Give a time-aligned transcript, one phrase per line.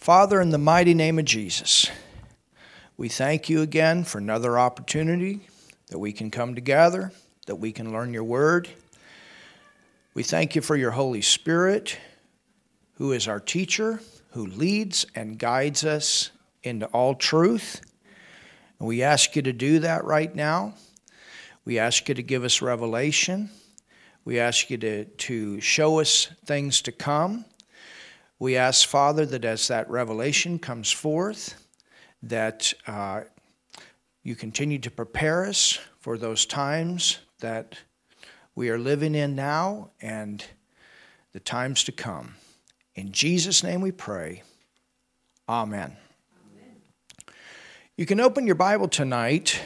[0.00, 1.90] Father, in the mighty name of Jesus,
[2.96, 5.46] we thank you again for another opportunity
[5.88, 7.12] that we can come together,
[7.46, 8.66] that we can learn your word.
[10.14, 11.98] We thank you for your Holy Spirit,
[12.94, 14.00] who is our teacher,
[14.30, 16.30] who leads and guides us
[16.62, 17.82] into all truth.
[18.78, 20.72] And we ask you to do that right now.
[21.66, 23.50] We ask you to give us revelation.
[24.24, 27.44] We ask you to, to show us things to come.
[28.40, 31.62] We ask, Father, that as that revelation comes forth,
[32.22, 33.24] that uh,
[34.22, 37.76] you continue to prepare us for those times that
[38.54, 40.42] we are living in now and
[41.32, 42.36] the times to come.
[42.94, 44.42] In Jesus' name we pray.
[45.46, 45.94] Amen.
[46.50, 46.76] Amen.
[47.98, 49.60] You can open your Bible tonight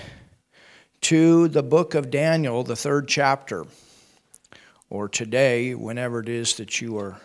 [1.02, 3.66] to the book of Daniel, the third chapter,
[4.90, 7.20] or today, whenever it is that you are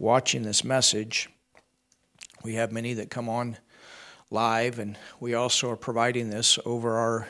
[0.00, 1.28] watching this message.
[2.42, 3.58] We have many that come on
[4.30, 7.28] live, and we also are providing this over our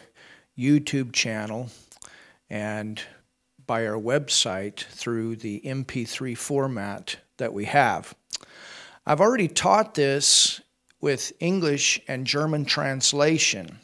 [0.56, 1.68] YouTube channel
[2.48, 3.02] and
[3.66, 8.14] by our website through the MP3 format that we have.
[9.04, 10.60] I've already taught this
[11.00, 13.80] with English and German translation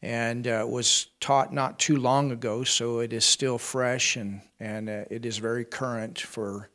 [0.00, 4.88] and uh, was taught not too long ago, so it is still fresh and, and
[4.88, 6.68] uh, it is very current for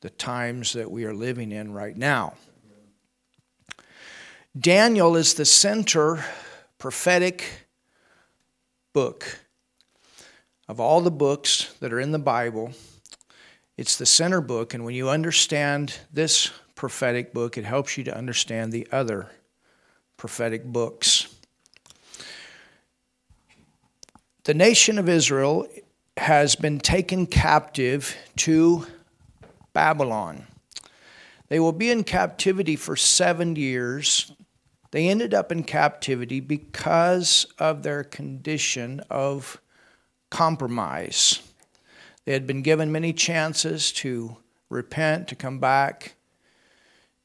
[0.00, 2.34] the times that we are living in right now.
[4.58, 6.24] Daniel is the center
[6.78, 7.44] prophetic
[8.92, 9.40] book
[10.68, 12.72] of all the books that are in the Bible.
[13.76, 18.16] It's the center book, and when you understand this prophetic book, it helps you to
[18.16, 19.30] understand the other
[20.16, 21.34] prophetic books.
[24.44, 25.66] The nation of Israel
[26.16, 28.86] has been taken captive to
[29.72, 30.46] Babylon.
[31.48, 34.32] They will be in captivity for seven years.
[34.92, 39.60] They ended up in captivity because of their condition of
[40.30, 41.42] compromise.
[42.24, 44.36] They had been given many chances to
[44.68, 46.14] repent, to come back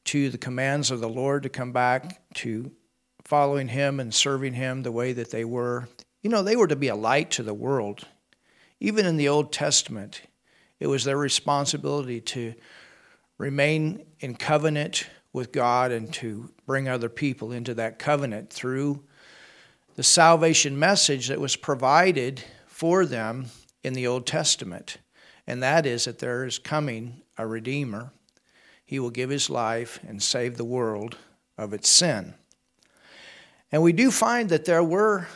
[0.06, 2.72] to the commands of the Lord, to come back to
[3.24, 5.88] following Him and serving Him the way that they were.
[6.22, 8.06] You know, they were to be a light to the world.
[8.80, 10.22] Even in the Old Testament,
[10.78, 12.54] it was their responsibility to
[13.38, 19.02] remain in covenant with God and to bring other people into that covenant through
[19.94, 23.46] the salvation message that was provided for them
[23.82, 24.98] in the Old Testament.
[25.46, 28.12] And that is that there is coming a Redeemer.
[28.84, 31.16] He will give his life and save the world
[31.56, 32.34] of its sin.
[33.72, 35.28] And we do find that there were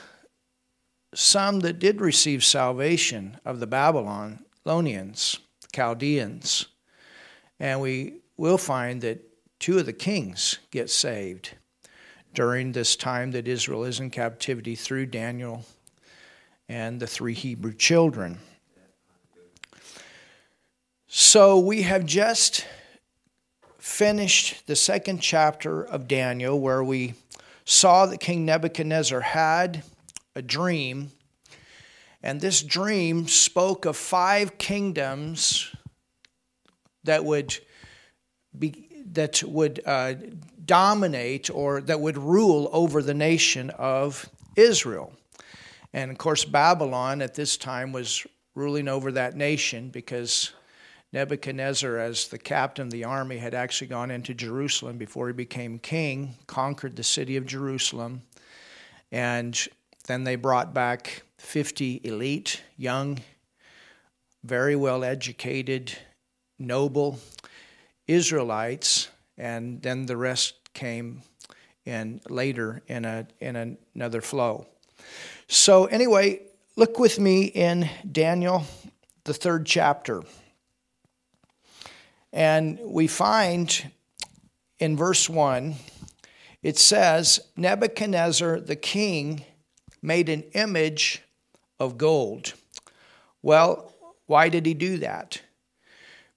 [1.14, 5.40] some that did receive salvation of the Babylon Babylonians,
[5.74, 6.66] Chaldeans.
[7.58, 9.20] And we will find that
[9.58, 11.56] two of the kings get saved
[12.34, 15.64] during this time that Israel is in captivity through Daniel
[16.68, 18.38] and the three Hebrew children.
[21.08, 22.64] So we have just
[23.80, 27.14] finished the second chapter of Daniel where we
[27.64, 29.82] saw that King Nebuchadnezzar had
[30.36, 31.10] a dream
[32.22, 35.74] and this dream spoke of five kingdoms
[37.04, 37.58] that would
[38.58, 40.14] be that would uh,
[40.64, 45.12] dominate or that would rule over the nation of Israel.
[45.92, 50.52] And of course, Babylon at this time was ruling over that nation because
[51.12, 55.78] Nebuchadnezzar, as the captain of the army, had actually gone into Jerusalem before he became
[55.78, 58.22] king, conquered the city of Jerusalem,
[59.10, 59.58] and
[60.06, 63.18] then they brought back 50 elite, young,
[64.44, 65.92] very well educated,
[66.58, 67.18] noble
[68.06, 71.22] Israelites, and then the rest came
[71.84, 74.66] in later in, a, in another flow.
[75.48, 76.42] So, anyway,
[76.76, 78.64] look with me in Daniel,
[79.24, 80.22] the third chapter.
[82.32, 83.90] And we find
[84.78, 85.74] in verse 1,
[86.62, 89.44] it says, Nebuchadnezzar the king
[90.02, 91.22] made an image
[91.80, 92.52] of gold.
[93.42, 93.92] Well,
[94.26, 95.40] why did he do that?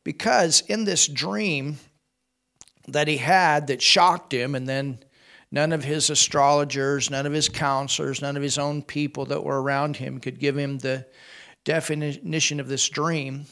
[0.04, 1.78] Because in this dream
[2.88, 5.00] that he had that shocked him, and then
[5.52, 9.62] none of his astrologers, none of his counselors, none of his own people that were
[9.62, 11.06] around him could give him the
[11.64, 13.46] definition of this dream.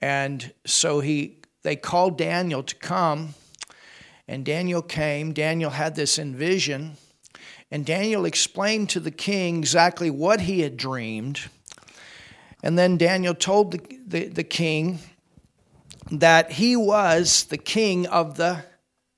[0.00, 3.34] And so he they called Daniel to come,
[4.28, 5.32] and Daniel came.
[5.32, 6.96] Daniel had this vision
[7.70, 11.40] and Daniel explained to the king exactly what he had dreamed.
[12.62, 15.00] And then Daniel told the, the, the king
[16.10, 18.64] that he was the king of the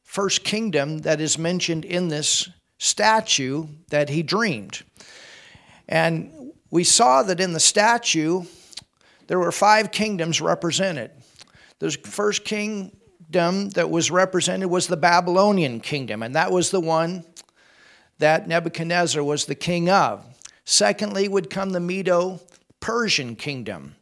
[0.03, 2.49] first kingdom that is mentioned in this
[2.79, 4.83] statue that he dreamed.
[5.89, 8.45] And we saw that in the statue,
[9.27, 11.11] there were five kingdoms represented.
[11.79, 17.25] The first kingdom that was represented was the Babylonian kingdom, and that was the one
[18.19, 20.25] that Nebuchadnezzar was the king of.
[20.65, 22.41] Secondly, would come the Medo
[22.81, 23.95] Persian kingdom.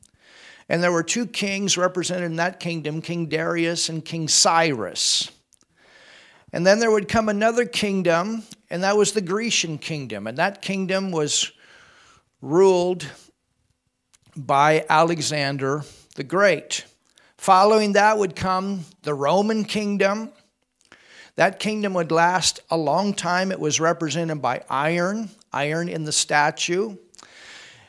[0.68, 5.30] And there were two kings represented in that kingdom King Darius and King Cyrus.
[6.52, 10.26] And then there would come another kingdom, and that was the Grecian kingdom.
[10.26, 11.52] And that kingdom was
[12.40, 13.06] ruled
[14.36, 15.84] by Alexander
[16.16, 16.84] the Great.
[17.36, 20.32] Following that would come the Roman kingdom.
[21.36, 23.52] That kingdom would last a long time.
[23.52, 26.96] It was represented by iron, iron in the statue.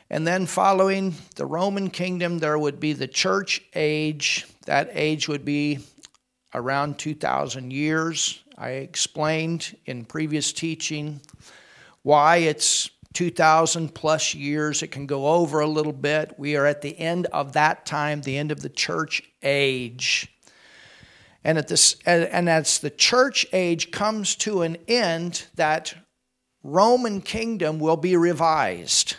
[0.09, 4.45] And then following the Roman kingdom, there would be the church age.
[4.65, 5.79] That age would be
[6.53, 8.43] around 2,000 years.
[8.57, 11.21] I explained in previous teaching
[12.03, 14.83] why it's 2,000 plus years.
[14.83, 16.33] It can go over a little bit.
[16.37, 20.29] We are at the end of that time, the end of the church age.
[21.43, 25.93] And, at this, and as the church age comes to an end, that
[26.63, 29.15] Roman kingdom will be revised.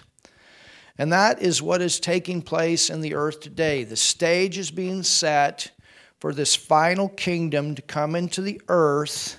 [0.98, 3.84] And that is what is taking place in the earth today.
[3.84, 5.70] The stage is being set
[6.18, 9.38] for this final kingdom to come into the earth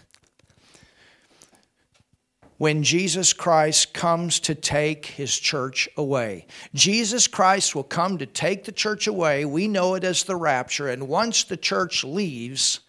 [2.59, 6.45] when Jesus Christ comes to take his church away.
[6.75, 9.45] Jesus Christ will come to take the church away.
[9.45, 10.89] We know it as the rapture.
[10.89, 12.81] And once the church leaves,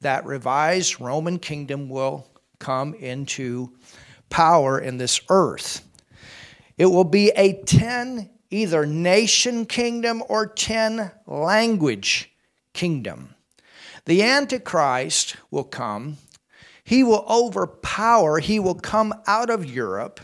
[0.00, 2.26] that revised Roman kingdom will
[2.58, 3.72] come into
[4.30, 5.86] power in this earth.
[6.78, 12.32] It will be a 10 either nation kingdom or 10 language
[12.72, 13.34] kingdom.
[14.06, 16.16] The Antichrist will come.
[16.90, 20.18] He will overpower, he will come out of Europe.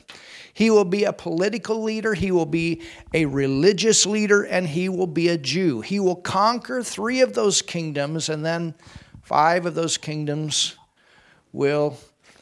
[0.52, 2.82] He will be a political leader, he will be
[3.14, 5.80] a religious leader, and he will be a Jew.
[5.80, 8.74] He will conquer three of those kingdoms, and then
[9.22, 10.74] five of those kingdoms
[11.52, 11.98] will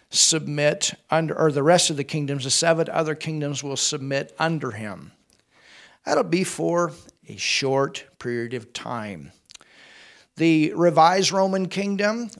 [0.08, 4.70] submit under, or the rest of the kingdoms, the seven other kingdoms will submit under
[4.70, 5.12] him.
[6.06, 6.92] That'll be for
[7.28, 9.32] a short period of time.
[10.36, 12.30] The revised Roman kingdom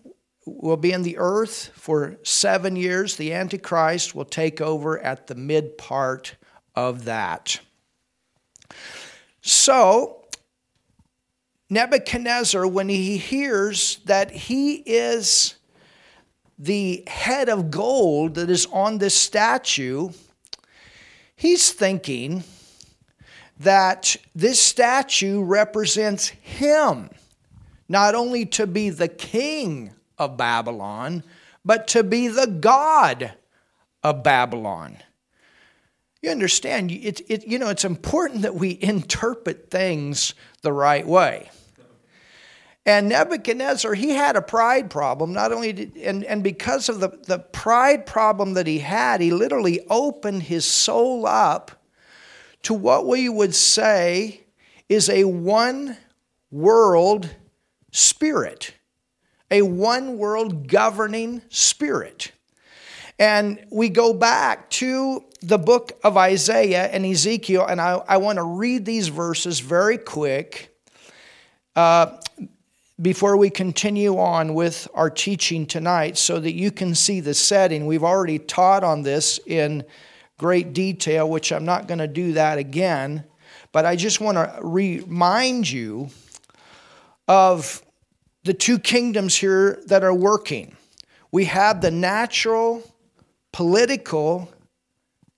[0.46, 3.16] will be in the earth for seven years.
[3.16, 6.36] The Antichrist will take over at the mid part
[6.74, 7.60] of that.
[9.40, 10.24] So,
[11.70, 15.54] Nebuchadnezzar, when he hears that he is
[16.58, 20.10] the head of gold that is on this statue,
[21.36, 22.44] he's thinking
[23.58, 27.10] that this statue represents him,
[27.88, 31.22] not only to be the king of Babylon,
[31.64, 33.32] but to be the God
[34.02, 34.98] of Babylon.
[36.22, 41.50] You understand, it, it, you know, it's important that we interpret things the right way.
[42.86, 47.08] And Nebuchadnezzar, he had a pride problem, not only did, and, and because of the,
[47.26, 51.70] the pride problem that he had, he literally opened his soul up
[52.62, 54.44] to what we would say
[54.88, 55.96] is a one
[56.50, 57.30] world
[57.90, 58.74] spirit,
[59.50, 62.32] a one world governing spirit.
[63.18, 68.36] And we go back to the book of Isaiah and Ezekiel, and I, I want
[68.36, 70.70] to read these verses very quick.
[71.76, 72.16] Uh,
[73.00, 77.86] before we continue on with our teaching tonight so that you can see the setting.
[77.86, 79.84] We've already taught on this in
[80.38, 83.24] great detail, which I'm not going to do that again,
[83.72, 86.10] but I just want to remind you
[87.26, 87.83] of
[88.44, 90.76] the two kingdoms here that are working.
[91.32, 92.82] We have the natural
[93.52, 94.52] political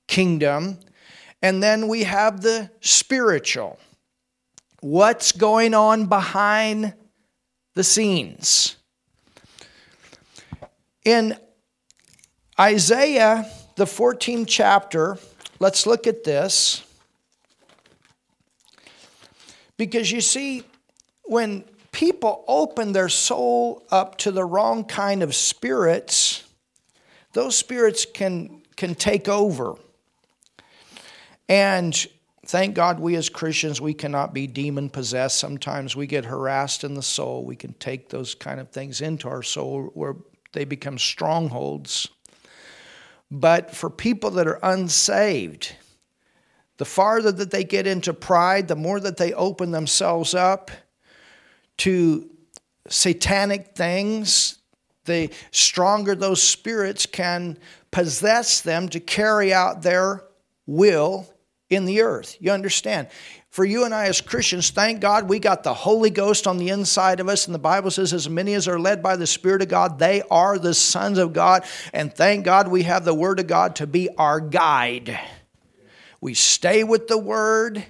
[0.08, 0.78] kingdom,
[1.40, 3.78] and then we have the spiritual.
[4.80, 6.94] What's going on behind
[7.76, 8.76] the scenes.
[11.04, 11.36] In
[12.58, 15.18] Isaiah, the 14th chapter,
[15.60, 16.82] let's look at this.
[19.76, 20.64] Because you see,
[21.24, 21.64] when
[21.96, 26.44] people open their soul up to the wrong kind of spirits,
[27.32, 29.76] those spirits can, can take over.
[31.48, 32.06] And
[32.44, 35.40] Thank God we as Christians, we cannot be demon possessed.
[35.40, 37.44] Sometimes we get harassed in the soul.
[37.44, 40.14] We can take those kind of things into our soul where
[40.52, 42.06] they become strongholds.
[43.32, 45.74] But for people that are unsaved,
[46.76, 50.70] the farther that they get into pride, the more that they open themselves up
[51.78, 52.30] to
[52.88, 54.58] satanic things,
[55.04, 57.58] the stronger those spirits can
[57.90, 60.24] possess them to carry out their
[60.66, 61.28] will
[61.70, 62.36] in the earth.
[62.40, 63.08] You understand?
[63.50, 66.68] For you and I as Christians, thank God we got the Holy Ghost on the
[66.68, 67.46] inside of us.
[67.46, 70.22] And the Bible says, as many as are led by the Spirit of God, they
[70.30, 71.64] are the sons of God.
[71.94, 75.18] And thank God we have the Word of God to be our guide.
[76.20, 77.84] We stay with the Word.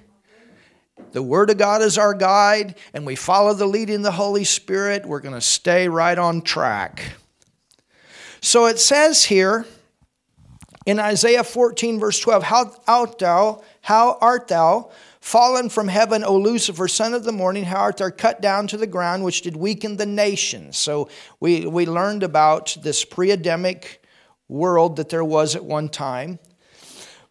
[1.12, 4.44] The Word of God is our guide, and we follow the leading of the Holy
[4.44, 5.06] Spirit.
[5.06, 7.12] We're going to stay right on track.
[8.40, 9.66] So it says here,
[10.84, 16.36] in Isaiah 14, verse 12, How art thou, how art thou fallen from heaven, O
[16.36, 19.56] Lucifer, son of the morning, how art thou cut down to the ground, which did
[19.56, 20.76] weaken the nations?
[20.76, 21.08] So
[21.40, 24.02] we, we learned about this pre Adamic
[24.48, 26.38] world that there was at one time.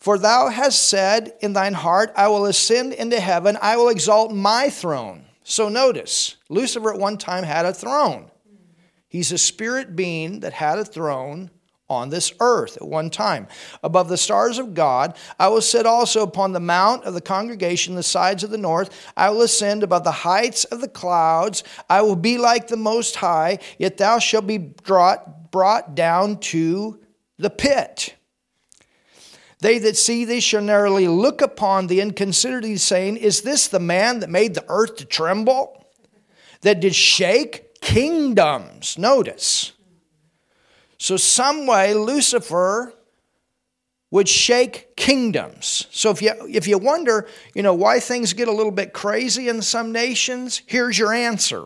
[0.06, 4.32] For thou hast said in thine heart, I will ascend into heaven, I will exalt
[4.32, 5.26] my throne.
[5.44, 8.30] So notice, Lucifer at one time had a throne.
[9.08, 11.50] He's a spirit being that had a throne
[11.90, 13.48] on this earth at one time.
[13.82, 17.96] Above the stars of God, I will sit also upon the mount of the congregation,
[17.96, 19.12] the sides of the north.
[19.18, 21.64] I will ascend above the heights of the clouds.
[21.90, 27.00] I will be like the Most High, yet thou shalt be brought, brought down to
[27.40, 28.14] the pit.
[29.66, 33.68] They that see thee shall narrowly look upon thee and consider thee, saying, Is this
[33.68, 35.88] the man that made the earth to tremble?
[36.62, 38.96] That did shake kingdoms.
[38.96, 39.72] Notice
[41.00, 42.94] so, some way, Lucifer
[44.12, 45.88] would shake kingdoms.
[45.90, 49.50] So, if you, if you wonder, you know, why things get a little bit crazy
[49.50, 51.66] in some nations, here's your answer.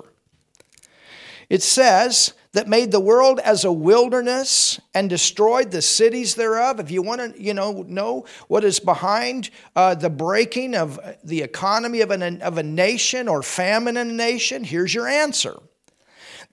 [1.50, 6.80] It says, that made the world as a wilderness and destroyed the cities thereof.
[6.80, 11.44] If you want to, you know, know what is behind uh, the breaking of the
[11.44, 15.60] economy of, an, of a nation or famine in a nation, here's your answer.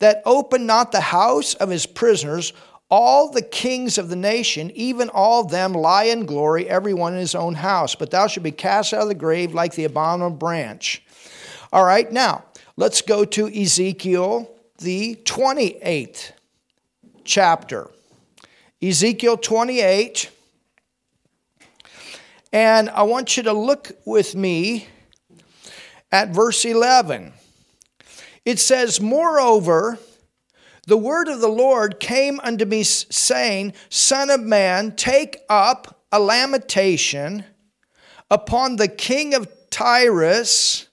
[0.00, 2.52] That opened not the house of his prisoners,
[2.90, 7.18] all the kings of the nation, even all them, lie in glory, every one in
[7.18, 7.94] his own house.
[7.94, 11.02] But thou shalt be cast out of the grave like the abominable branch.
[11.72, 12.44] All right, now
[12.76, 16.32] let's go to Ezekiel, the 28th
[17.24, 17.90] chapter.
[18.82, 20.30] Ezekiel 28.
[22.52, 24.86] And I want you to look with me
[26.12, 27.32] at verse 11.
[28.44, 29.98] It says, Moreover,
[30.86, 36.20] the word of the Lord came unto me, saying, Son of man, take up a
[36.20, 37.44] lamentation
[38.30, 40.88] upon the king of Tyrus,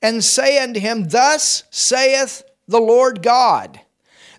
[0.00, 3.80] and say unto him, Thus saith the Lord God,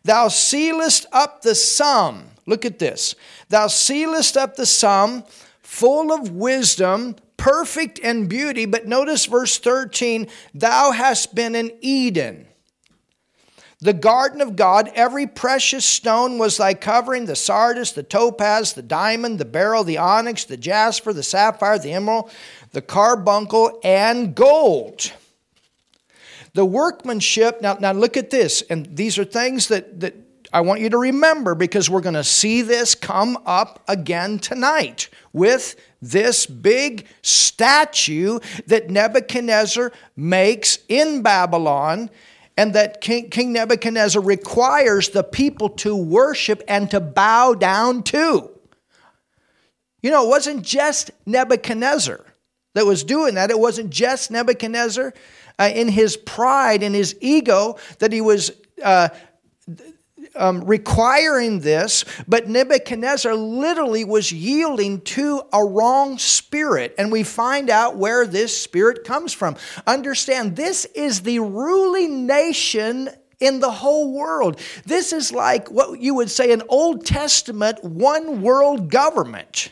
[0.03, 2.25] Thou sealest up the sum.
[2.45, 3.15] Look at this.
[3.47, 5.23] Thou sealest up the sum,
[5.61, 8.65] full of wisdom, perfect in beauty.
[8.65, 12.47] But notice verse 13 Thou hast been in Eden
[13.83, 18.81] the garden of God, every precious stone was thy covering the sardis, the topaz, the
[18.81, 22.31] diamond, the beryl, the onyx, the jasper, the sapphire, the emerald,
[22.71, 25.11] the carbuncle, and gold.
[26.53, 30.15] The workmanship, now, now look at this, and these are things that, that
[30.53, 35.10] I want you to remember because we're going to see this come up again tonight
[35.33, 42.12] with this big statue that Nebuchadnezzar makes in Babylon
[42.55, 48.51] and that King, King Nebuchadnezzar requires the people to worship and to bow down to.
[50.03, 52.24] You know, it wasn't just Nebuchadnezzar
[52.75, 53.50] that was doing that.
[53.50, 55.13] It wasn't just Nebuchadnezzar
[55.60, 58.51] uh, in his pride, in his ego, that he was
[58.83, 59.10] uh,
[60.36, 66.95] um, requiring this, but Nebuchadnezzar literally was yielding to a wrong spirit.
[66.98, 69.57] And we find out where this spirit comes from.
[69.86, 74.60] Understand, this is the ruling nation in the whole world.
[74.86, 79.72] This is like what you would say an Old Testament one world government.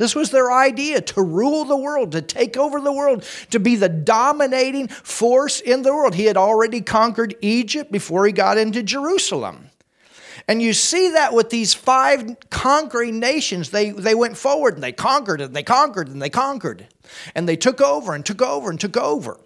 [0.00, 3.76] This was their idea to rule the world, to take over the world, to be
[3.76, 6.14] the dominating force in the world.
[6.14, 9.68] He had already conquered Egypt before he got into Jerusalem.
[10.48, 13.72] And you see that with these five conquering nations.
[13.72, 16.86] They, they went forward and they conquered and they conquered and they conquered.
[17.34, 19.38] And they took over and took over and took over.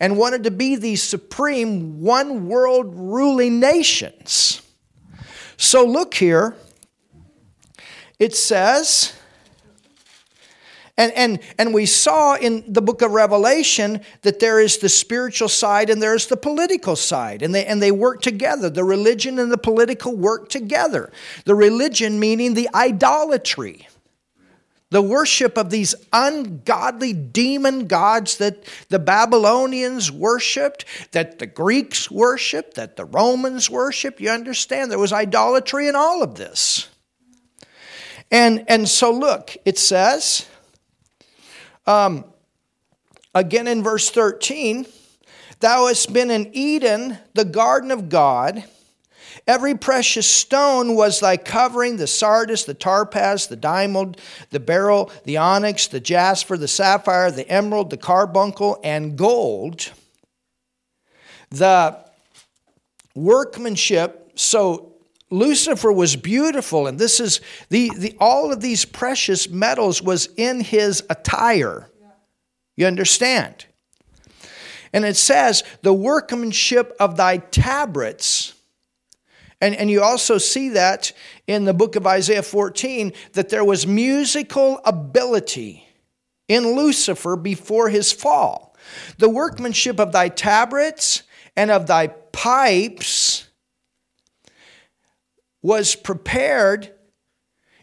[0.00, 4.62] And wanted to be these supreme one world ruling nations.
[5.58, 6.56] So look here.
[8.18, 9.12] It says,
[10.98, 15.48] and, and, and we saw in the book of Revelation that there is the spiritual
[15.48, 18.68] side and there's the political side, and they, and they work together.
[18.68, 21.12] The religion and the political work together.
[21.44, 23.86] The religion meaning the idolatry,
[24.90, 32.74] the worship of these ungodly demon gods that the Babylonians worshiped, that the Greeks worshiped,
[32.74, 34.20] that the Romans worshiped.
[34.20, 34.90] You understand?
[34.90, 36.88] There was idolatry in all of this.
[38.32, 40.46] And, and so, look, it says,
[41.88, 42.24] um,
[43.34, 44.86] again in verse 13,
[45.60, 48.62] Thou hast been in Eden, the garden of God
[49.48, 55.38] Every precious stone was thy covering the sardis, the topaz, the diamond, the beryl, the
[55.38, 59.90] onyx, the jasper, the sapphire, the emerald, the carbuncle, and gold.
[61.48, 61.98] The
[63.14, 64.92] workmanship, so
[65.30, 70.60] Lucifer was beautiful, and this is the, the all of these precious metals was in
[70.60, 71.90] his attire.
[72.76, 73.66] You understand?
[74.92, 78.54] And it says, the workmanship of thy tabrets
[79.60, 81.12] and, and you also see that
[81.46, 85.84] in the book of Isaiah 14 that there was musical ability
[86.46, 88.76] in Lucifer before his fall.
[89.18, 91.24] The workmanship of thy tabrets
[91.56, 93.47] and of thy pipes
[95.62, 96.92] was prepared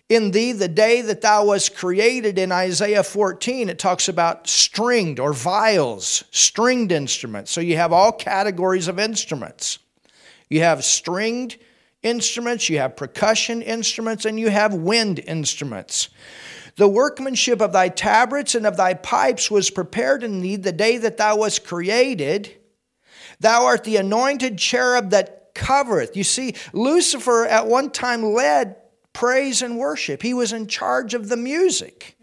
[0.08, 3.70] in thee the day that thou was created in Isaiah 14.
[3.70, 7.52] It talks about stringed or viols, stringed instruments.
[7.52, 9.80] So you have all categories of instruments.
[10.50, 11.58] You have stringed
[12.04, 16.10] instruments, you have percussion instruments, and you have wind instruments.
[16.76, 20.98] The workmanship of thy tabrets and of thy pipes was prepared in thee the day
[20.98, 22.54] that thou wast created.
[23.40, 26.16] Thou art the anointed cherub that covereth.
[26.16, 28.76] You see, Lucifer at one time led
[29.14, 32.16] praise and worship, he was in charge of the music.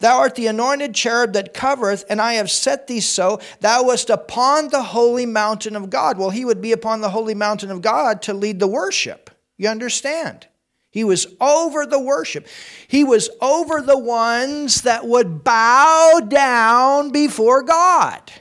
[0.00, 3.40] Thou art the anointed cherub that covereth, and I have set thee so.
[3.60, 6.18] Thou wast upon the holy mountain of God.
[6.18, 9.30] Well, he would be upon the holy mountain of God to lead the worship.
[9.56, 10.46] You understand?
[10.90, 12.46] He was over the worship.
[12.86, 18.32] He was over the ones that would bow down before God.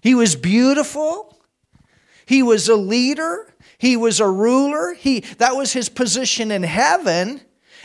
[0.00, 1.33] He was beautiful.
[2.26, 3.54] He was a leader.
[3.78, 4.94] He was a ruler.
[4.94, 7.40] He, that was his position in heaven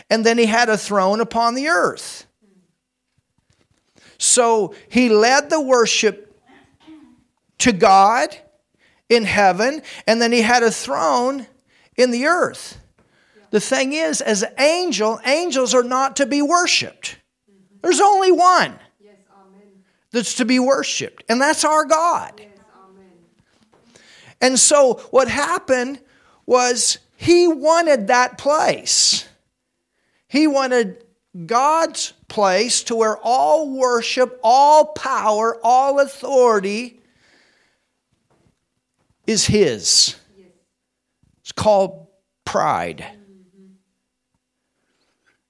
[0.09, 2.25] and then he had a throne upon the earth.
[4.17, 6.25] So he led the worship
[7.59, 8.35] to God
[9.07, 11.47] in heaven, and then he had a throne
[11.95, 12.79] in the earth.
[13.51, 17.17] The thing is, as an angel, angels are not to be worshiped.
[17.81, 18.77] There's only one
[20.11, 22.41] that's to be worshiped, and that's our God.
[24.41, 25.99] And so what happened
[26.45, 29.27] was he wanted that place.
[30.27, 31.03] He wanted
[31.45, 36.99] God's place to where all worship, all power, all authority
[39.27, 40.15] is His.
[41.41, 42.07] It's called
[42.45, 43.05] pride.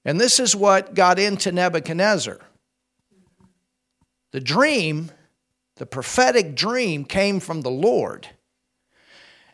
[0.04, 2.40] And this is what got into Nebuchadnezzar.
[4.32, 5.10] The dream,
[5.76, 8.28] the prophetic dream, came from the Lord.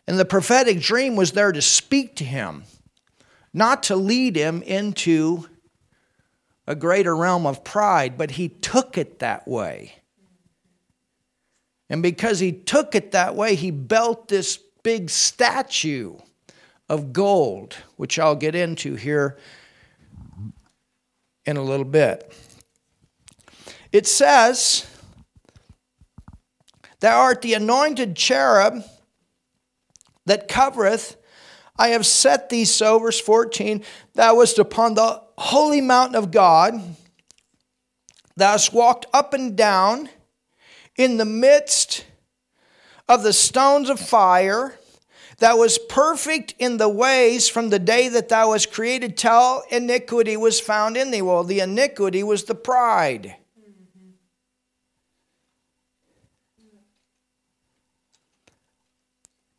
[0.07, 2.63] And the prophetic dream was there to speak to him
[3.57, 5.47] not to lead him into
[6.67, 9.95] a greater realm of pride, but he took it that way.
[11.89, 16.17] And because he took it that way, he built this big statue
[16.87, 19.37] of gold, which I'll get into here
[21.45, 22.31] in a little bit.
[23.91, 24.85] It says,
[26.99, 28.83] Thou art the anointed cherub
[30.27, 31.17] that covereth
[31.79, 33.83] I have set thee so, verse 14,
[34.15, 36.73] thou wast upon the holy mountain of God,
[38.35, 40.09] thou hast walked up and down
[40.95, 42.05] in the midst
[43.07, 44.79] of the stones of fire.
[45.37, 50.35] Thou was perfect in the ways from the day that thou was created till iniquity
[50.35, 51.21] was found in thee.
[51.21, 53.35] Well, the iniquity was the pride.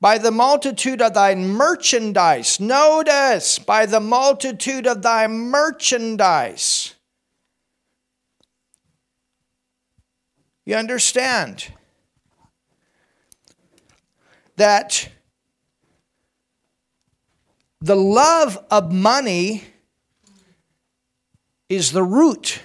[0.01, 2.61] By the multitude of thy merchandise.
[2.61, 6.95] Notice, by the multitude of thy merchandise.
[10.65, 11.73] You understand
[14.57, 15.09] that
[17.81, 19.65] the love of money
[21.69, 22.61] is the root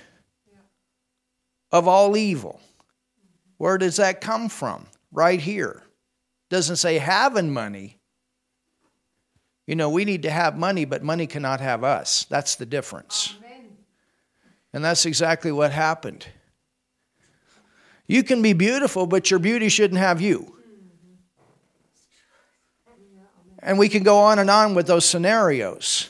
[1.71, 2.59] of all evil.
[3.57, 4.85] Where does that come from?
[5.11, 5.83] Right here
[6.53, 7.97] doesn't say having money.
[9.65, 12.25] You know, we need to have money, but money cannot have us.
[12.29, 13.33] That's the difference.
[13.39, 13.77] Amen.
[14.71, 16.27] And that's exactly what happened.
[18.05, 20.55] You can be beautiful, but your beauty shouldn't have you.
[23.57, 26.09] And we can go on and on with those scenarios.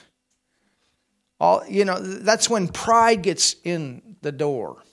[1.40, 4.84] All, you know, that's when pride gets in the door.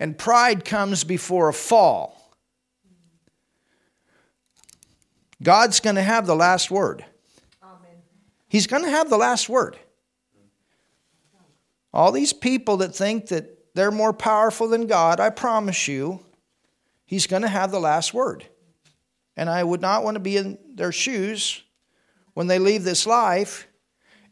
[0.00, 2.23] And pride comes before a fall.
[5.44, 7.04] God's going to have the last word.
[7.62, 8.02] Amen.
[8.48, 9.78] He's going to have the last word.
[11.92, 16.20] All these people that think that they're more powerful than God, I promise you,
[17.06, 18.44] He's going to have the last word.
[19.36, 21.62] And I would not want to be in their shoes
[22.32, 23.68] when they leave this life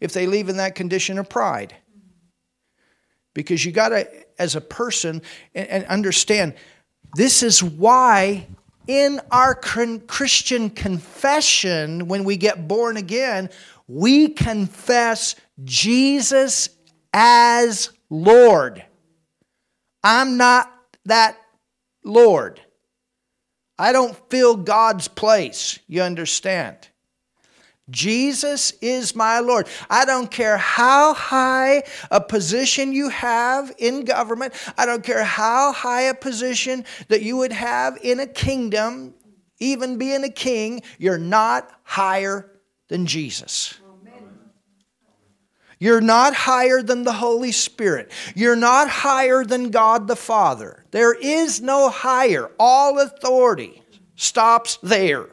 [0.00, 1.76] if they leave in that condition of pride.
[3.34, 5.22] Because you got to, as a person,
[5.54, 6.54] and, understand
[7.14, 8.48] this is why
[8.86, 13.50] in our Christian confession, when we get born again,
[13.86, 16.68] we confess Jesus
[17.12, 18.84] as Lord.
[20.02, 20.72] I'm not
[21.04, 21.38] that
[22.04, 22.60] Lord.
[23.78, 25.78] I don't fill God's place.
[25.86, 26.88] You understand?
[27.90, 29.66] Jesus is my Lord.
[29.90, 34.54] I don't care how high a position you have in government.
[34.78, 39.14] I don't care how high a position that you would have in a kingdom,
[39.58, 42.50] even being a king, you're not higher
[42.88, 43.74] than Jesus.
[45.78, 48.12] You're not higher than the Holy Spirit.
[48.36, 50.84] You're not higher than God the Father.
[50.92, 52.52] There is no higher.
[52.56, 53.82] All authority
[54.14, 55.28] stops there.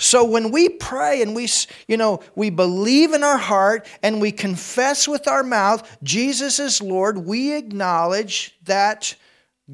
[0.00, 1.48] So when we pray and we,
[1.88, 6.80] you know, we believe in our heart and we confess with our mouth Jesus is
[6.80, 9.16] Lord, we acknowledge that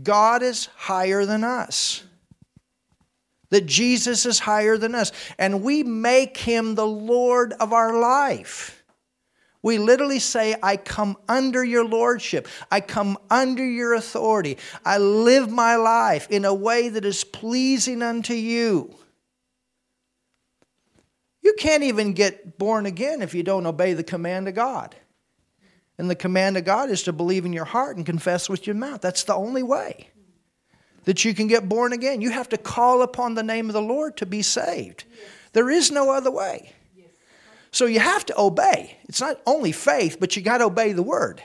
[0.03, 2.03] God is higher than us.
[3.51, 5.13] That Jesus is higher than us.
[5.39, 8.83] And we make him the Lord of our life.
[9.61, 12.49] We literally say, I come under your lordship.
[12.71, 14.57] I come under your authority.
[14.87, 18.95] I live my life in a way that is pleasing unto you.
[21.45, 24.97] You can't even get born again if you don't obey the command of God.
[25.99, 28.75] And the command of God is to believe in your heart and confess with your
[28.75, 29.03] mouth.
[29.03, 30.09] That's the only way
[31.05, 32.23] that you can get born again.
[32.23, 35.05] You have to call upon the name of the Lord to be saved.
[35.53, 36.73] There is no other way.
[37.71, 38.97] So you have to obey.
[39.09, 41.43] It's not only faith, but you got to obey the word.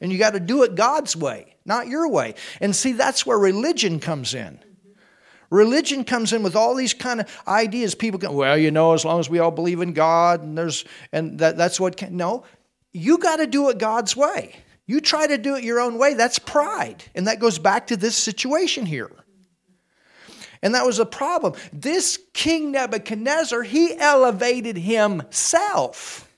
[0.00, 2.34] And you got to do it God's way, not your way.
[2.60, 4.60] And see, that's where religion comes in.
[5.50, 7.94] Religion comes in with all these kind of ideas.
[7.94, 10.84] People go, well, you know, as long as we all believe in God and there's
[11.12, 12.44] and that, that's what can no,
[12.92, 14.56] you got to do it God's way.
[14.86, 17.04] You try to do it your own way, that's pride.
[17.14, 19.10] And that goes back to this situation here.
[20.62, 21.54] And that was a problem.
[21.72, 26.30] This King Nebuchadnezzar, he elevated himself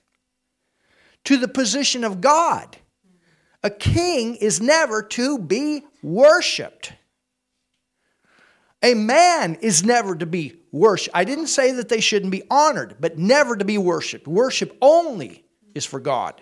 [1.25, 2.77] to the position of God.
[3.63, 6.93] A king is never to be worshiped.
[8.83, 11.17] A man is never to be worshiped.
[11.17, 14.29] I didn't say that they shouldn't be honored, but never to be worshiped.
[14.29, 16.41] Worship only is for God.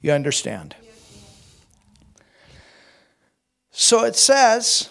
[0.00, 0.76] You understand?
[3.70, 4.90] So it says,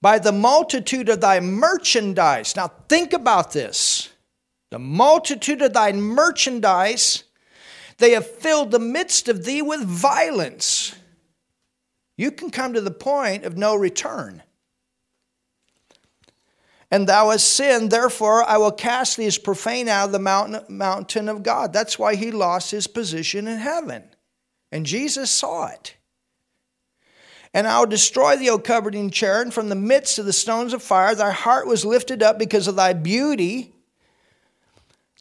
[0.00, 2.56] by the multitude of thy merchandise.
[2.56, 4.10] Now think about this.
[4.70, 7.24] The multitude of thy merchandise
[8.00, 10.94] they have filled the midst of thee with violence.
[12.16, 14.42] You can come to the point of no return.
[16.90, 20.64] And thou hast sinned, therefore I will cast thee as profane out of the mountain,
[20.68, 21.72] mountain of God.
[21.72, 24.02] That's why he lost his position in heaven.
[24.72, 25.94] And Jesus saw it.
[27.54, 30.82] And I will destroy thee, O chair, and from the midst of the stones of
[30.82, 33.72] fire thy heart was lifted up because of thy beauty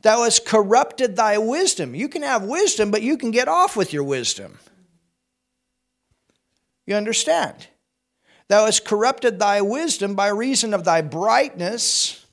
[0.02, 1.94] Thou hast corrupted thy wisdom.
[1.94, 4.60] You can have wisdom, but you can get off with your wisdom.
[6.86, 7.68] You understand?
[8.48, 12.26] Thou hast corrupted thy wisdom by reason of thy brightness.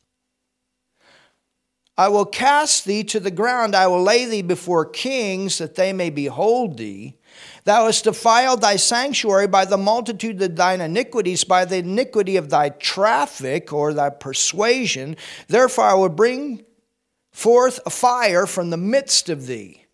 [1.99, 3.75] I will cast thee to the ground.
[3.75, 7.17] I will lay thee before kings that they may behold thee.
[7.65, 12.51] Thou hast defiled thy sanctuary by the multitude of thine iniquities, by the iniquity of
[12.51, 15.17] thy traffic or thy persuasion.
[15.49, 16.66] Therefore, I will bring
[17.37, 19.85] forth a fire from the midst of thee,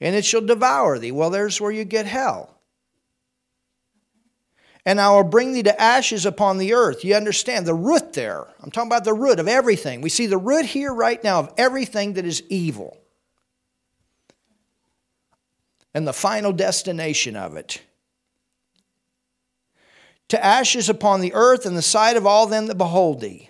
[0.00, 1.10] and it shall devour thee.
[1.10, 2.60] Well, there's where you get hell.
[4.86, 7.04] And I will bring thee to ashes upon the earth.
[7.04, 8.46] You understand the root there.
[8.62, 10.02] I'm talking about the root of everything.
[10.02, 12.96] We see the root here right now of everything that is evil.
[15.92, 17.82] And the final destination of it.
[20.28, 23.47] To ashes upon the earth in the sight of all them that behold thee.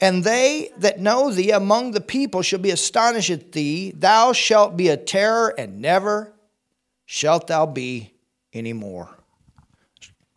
[0.00, 3.90] And they that know thee among the people shall be astonished at thee.
[3.90, 6.32] Thou shalt be a terror, and never
[7.04, 8.14] shalt thou be
[8.54, 9.10] anymore.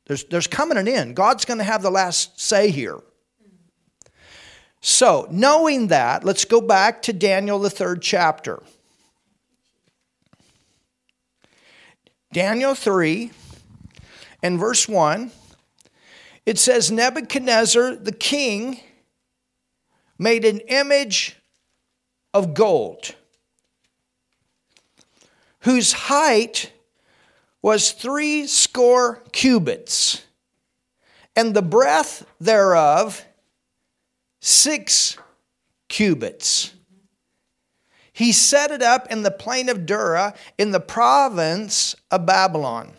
[0.05, 1.15] There's, there's coming an end.
[1.15, 2.99] God's going to have the last say here.
[4.81, 8.61] So, knowing that, let's go back to Daniel, the third chapter.
[12.33, 13.31] Daniel 3
[14.41, 15.31] and verse 1,
[16.45, 18.81] it says Nebuchadnezzar the king
[20.23, 21.35] made an image
[22.33, 23.13] of gold
[25.59, 26.71] whose height
[27.61, 30.25] was three score cubits,
[31.35, 33.25] and the breadth thereof
[34.41, 35.17] six
[35.87, 36.73] cubits.
[38.11, 42.91] He set it up in the plain of Dura in the province of Babylon.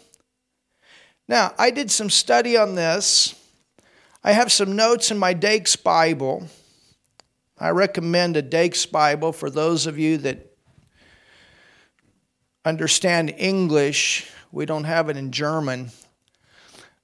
[1.29, 3.35] Now, I did some study on this.
[4.25, 6.49] I have some notes in my Dake's Bible.
[7.59, 10.57] I recommend a Dake's Bible for those of you that
[12.65, 14.31] understand English.
[14.51, 15.91] We don't have it in German.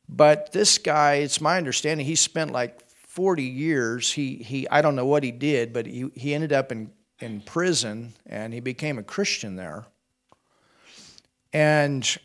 [0.09, 4.13] But this guy, it's my understanding, he spent like 40 years.
[4.13, 7.41] He, he I don't know what he did, but he, he ended up in in
[7.41, 9.85] prison and he became a Christian there.
[11.53, 12.19] And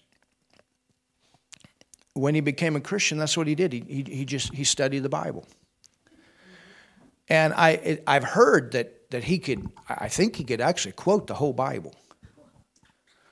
[2.13, 3.73] when he became a Christian, that's what he did.
[3.73, 5.45] He, he, he just he studied the Bible.
[7.27, 11.35] And I I've heard that that he could I think he could actually quote the
[11.35, 11.93] whole Bible.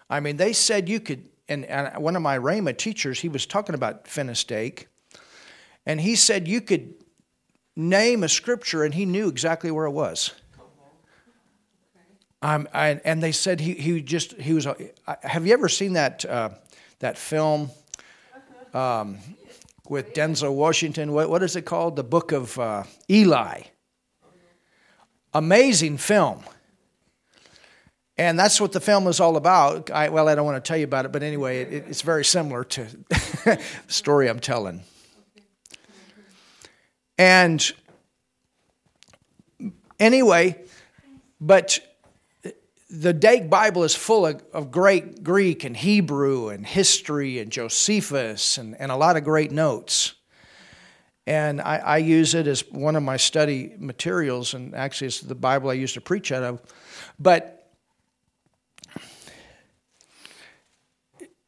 [0.10, 1.29] I mean, they said you could.
[1.49, 4.88] And, and one of my Rhema teachers, he was talking about Finis Dake,
[5.86, 6.93] and he said you could
[7.75, 10.32] name a scripture and he knew exactly where it was.
[12.41, 14.67] Um, I, and they said he, he just he was.
[15.23, 16.49] have you ever seen that uh,
[16.99, 17.71] that film
[18.73, 19.17] um,
[19.88, 21.13] with Denzel Washington?
[21.13, 21.95] What, what is it called?
[21.95, 23.62] The Book of uh, Eli.
[25.34, 26.43] Amazing film.
[28.17, 29.89] And that's what the film is all about.
[29.89, 32.24] I, well, I don't want to tell you about it, but anyway, it, it's very
[32.24, 34.84] similar to the story I'm telling.
[37.17, 37.72] And
[40.00, 40.63] anyway,
[41.41, 41.80] but
[42.89, 48.60] the Dake Bible is full of, of, great Greek and Hebrew and history and Josephus
[48.60, 50.13] and, and a lot of great notes.
[51.25, 55.36] And I, I, use it as one of my study materials, and actually, it's the
[55.36, 56.62] Bible I used to preach out of.
[57.17, 57.71] But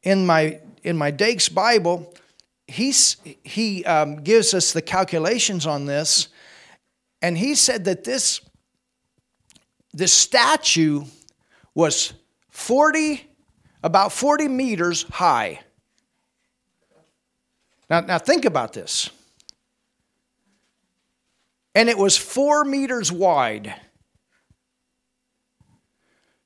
[0.02, 2.14] in my in my Dake's Bible,
[2.66, 6.28] he's, he um, gives us the calculations on this,
[7.20, 8.40] and he said that this
[9.92, 11.04] this statue
[11.74, 12.12] was
[12.50, 13.26] 40,
[13.82, 15.60] about 40 meters high.
[17.88, 19.08] Now, now think about this.
[21.76, 23.74] And it was four meters wide.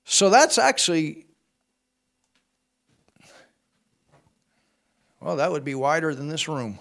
[0.05, 1.25] So that's actually,
[5.21, 6.79] well, that would be wider than this room.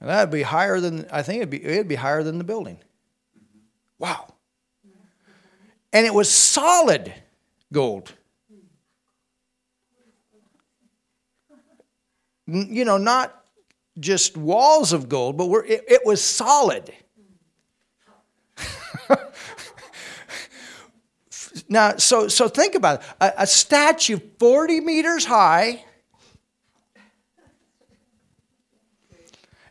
[0.00, 2.44] And that would be higher than, I think it'd be, it'd be higher than the
[2.44, 2.78] building.
[3.98, 4.32] Wow
[5.92, 7.12] and it was solid
[7.72, 8.14] gold.
[12.46, 13.37] You know, not
[14.00, 16.92] just walls of gold, but it, it was solid.
[21.68, 25.84] now, so, so think about it a, a statue 40 meters high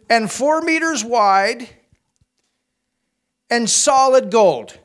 [0.09, 1.67] and four meters wide
[3.49, 4.77] and solid gold.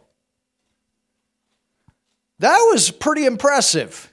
[2.39, 4.13] That was pretty impressive.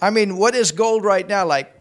[0.00, 1.46] I mean, what is gold right now?
[1.46, 1.77] Like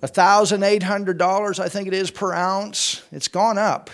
[0.00, 3.02] $1,800, I think it is, per ounce.
[3.10, 3.90] It's gone up.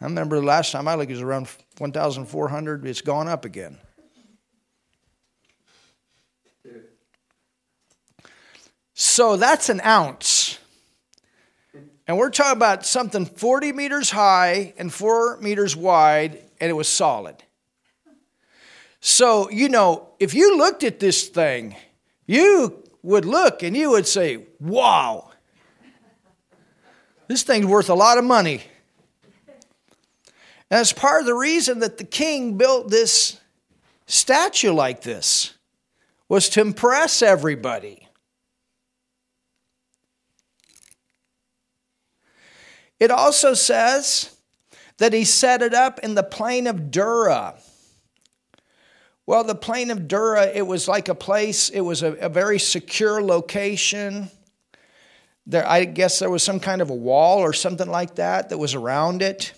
[0.00, 2.86] I remember the last time I looked, it was around 1,400.
[2.86, 3.78] It's gone up again.
[8.94, 10.58] So that's an ounce.
[12.06, 16.88] And we're talking about something 40 meters high and 4 meters wide, and it was
[16.88, 17.36] solid.
[19.00, 21.74] So, you know, if you looked at this thing,
[22.26, 25.30] you would look and you would say, wow,
[27.28, 28.62] this thing's worth a lot of money.
[30.70, 33.38] And part of the reason that the king built this
[34.06, 35.54] statue like this,
[36.28, 38.08] was to impress everybody.
[43.00, 44.36] It also says
[44.98, 47.54] that he set it up in the plain of Dura.
[49.32, 52.58] Well, the plain of Dura, it was like a place, it was a, a very
[52.58, 54.28] secure location.
[55.46, 58.58] There, I guess there was some kind of a wall or something like that that
[58.58, 59.54] was around it.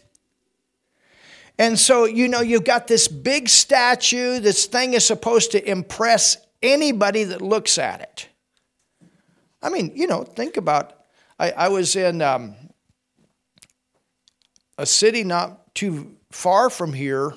[1.59, 4.39] And so, you know, you've got this big statue.
[4.39, 8.29] This thing is supposed to impress anybody that looks at it.
[9.61, 10.93] I mean, you know, think about
[11.37, 12.55] I, I was in um,
[14.79, 17.35] a city not too far from here,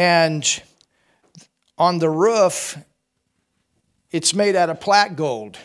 [0.00, 0.62] and
[1.76, 2.78] on the roof,
[4.10, 5.58] it's made out of plat gold.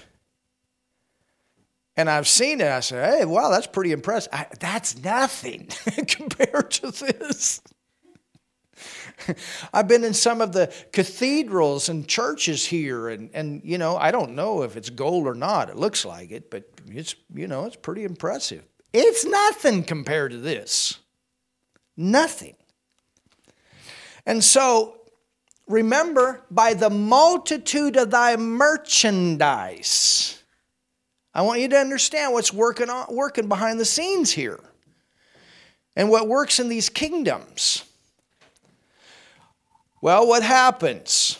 [1.95, 2.67] And I've seen it.
[2.67, 4.33] I said, hey, wow, that's pretty impressive.
[4.33, 5.69] I, that's nothing
[6.09, 7.61] compared to this.
[9.73, 14.11] I've been in some of the cathedrals and churches here, and, and you know, I
[14.11, 15.69] don't know if it's gold or not.
[15.69, 18.65] It looks like it, but it's you know, it's pretty impressive.
[18.91, 20.99] It's nothing compared to this.
[21.95, 22.57] Nothing.
[24.25, 24.95] And so
[25.67, 30.41] remember, by the multitude of thy merchandise.
[31.33, 34.59] I want you to understand what's working on, working behind the scenes here
[35.95, 37.83] and what works in these kingdoms.
[40.01, 41.39] Well, what happens?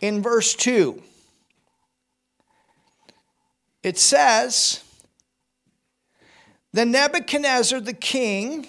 [0.00, 1.02] In verse 2,
[3.82, 4.82] it says,
[6.72, 8.66] Then Nebuchadnezzar the king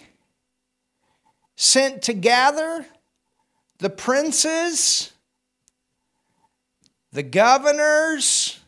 [1.62, 2.84] sent to gather
[3.78, 5.12] the princes,
[7.12, 8.60] the governors.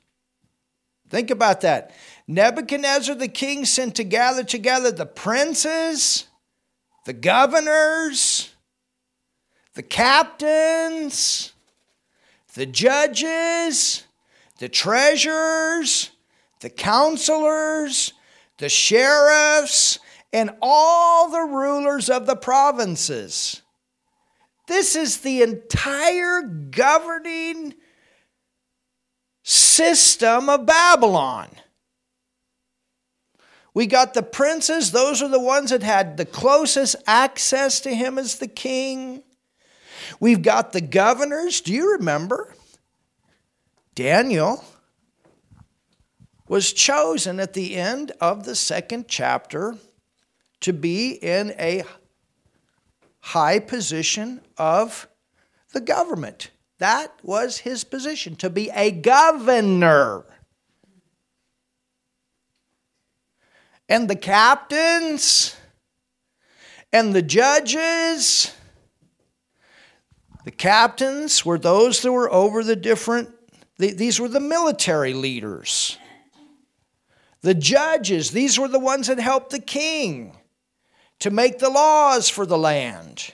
[1.09, 1.91] Think about that.
[2.27, 6.27] Nebuchadnezzar the king sent to gather together the princes,
[7.05, 8.53] the governors,
[9.73, 11.51] the captains,
[12.53, 14.03] the judges,
[14.59, 16.11] the treasurers,
[16.59, 18.13] the counselors,
[18.59, 19.97] the sheriffs,
[20.33, 23.61] and all the rulers of the provinces.
[24.67, 27.75] This is the entire governing
[29.43, 31.49] system of Babylon.
[33.75, 38.17] We got the princes, those are the ones that had the closest access to him
[38.17, 39.23] as the king.
[40.19, 41.61] We've got the governors.
[41.61, 42.53] Do you remember?
[43.95, 44.63] Daniel
[46.47, 49.77] was chosen at the end of the second chapter
[50.63, 51.83] to be in a
[53.19, 55.07] high position of
[55.71, 56.51] the government.
[56.79, 60.25] That was his position, to be a governor.
[63.89, 65.55] and the captains
[66.91, 68.53] and the judges.
[70.45, 73.29] The captains were those that were over the different,
[73.77, 75.97] these were the military leaders.
[77.41, 80.35] The judges, these were the ones that helped the king
[81.23, 83.33] to make the laws for the land.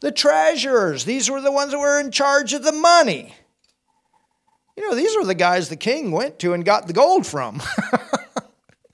[0.00, 3.32] The treasurers, these were the ones that were in charge of the money.
[4.76, 7.62] You know, these were the guys the king went to and got the gold from.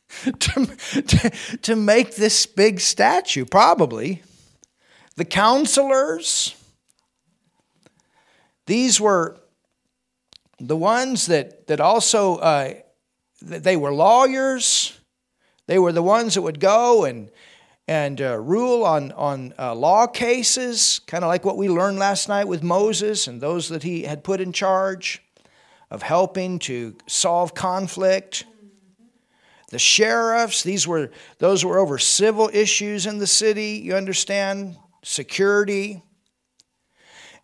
[0.25, 0.67] to,
[1.07, 1.31] to,
[1.63, 4.23] to make this big statue, probably.
[5.15, 6.55] The counselors,
[8.67, 9.39] these were
[10.61, 12.75] the ones that, that also, uh,
[13.41, 15.01] they were lawyers.
[15.67, 17.31] They were the ones that would go and,
[17.89, 22.29] and uh, rule on, on uh, law cases, kind of like what we learned last
[22.29, 25.23] night with Moses and those that he had put in charge
[25.91, 28.45] of helping to solve conflict
[29.71, 36.03] the sheriffs, these were those were over civil issues in the city, you understand, security.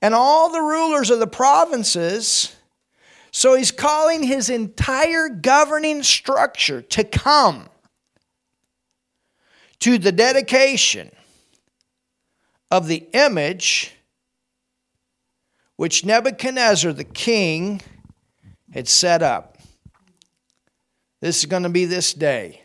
[0.01, 2.55] And all the rulers of the provinces.
[3.33, 7.69] So he's calling his entire governing structure to come
[9.83, 11.11] to the dedication
[12.71, 13.93] of the image
[15.75, 17.83] which Nebuchadnezzar the king
[18.73, 19.59] had set up.
[21.21, 22.63] This is going to be this day.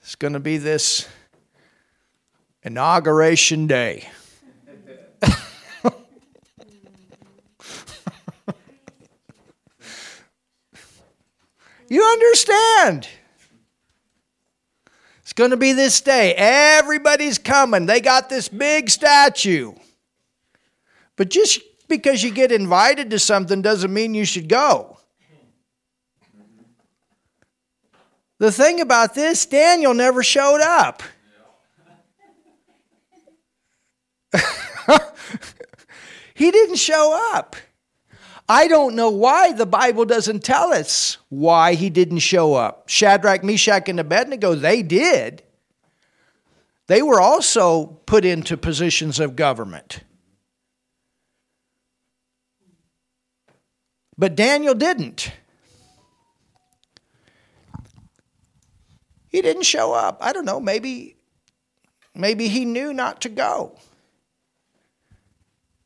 [0.00, 1.08] It's going to be this
[2.64, 4.08] inauguration day.
[11.88, 13.06] you understand?
[15.32, 16.34] It's going to be this day.
[16.34, 17.86] Everybody's coming.
[17.86, 19.72] They got this big statue.
[21.16, 24.98] But just because you get invited to something doesn't mean you should go.
[28.40, 31.02] The thing about this, Daniel never showed up.
[36.34, 37.56] he didn't show up.
[38.52, 42.86] I don't know why the Bible doesn't tell us why he didn't show up.
[42.86, 45.42] Shadrach, Meshach, and Abednego, they did.
[46.86, 50.00] They were also put into positions of government.
[54.18, 55.32] But Daniel didn't.
[59.30, 60.18] he didn't show up.
[60.20, 61.16] I don't know, maybe
[62.14, 63.78] maybe he knew not to go.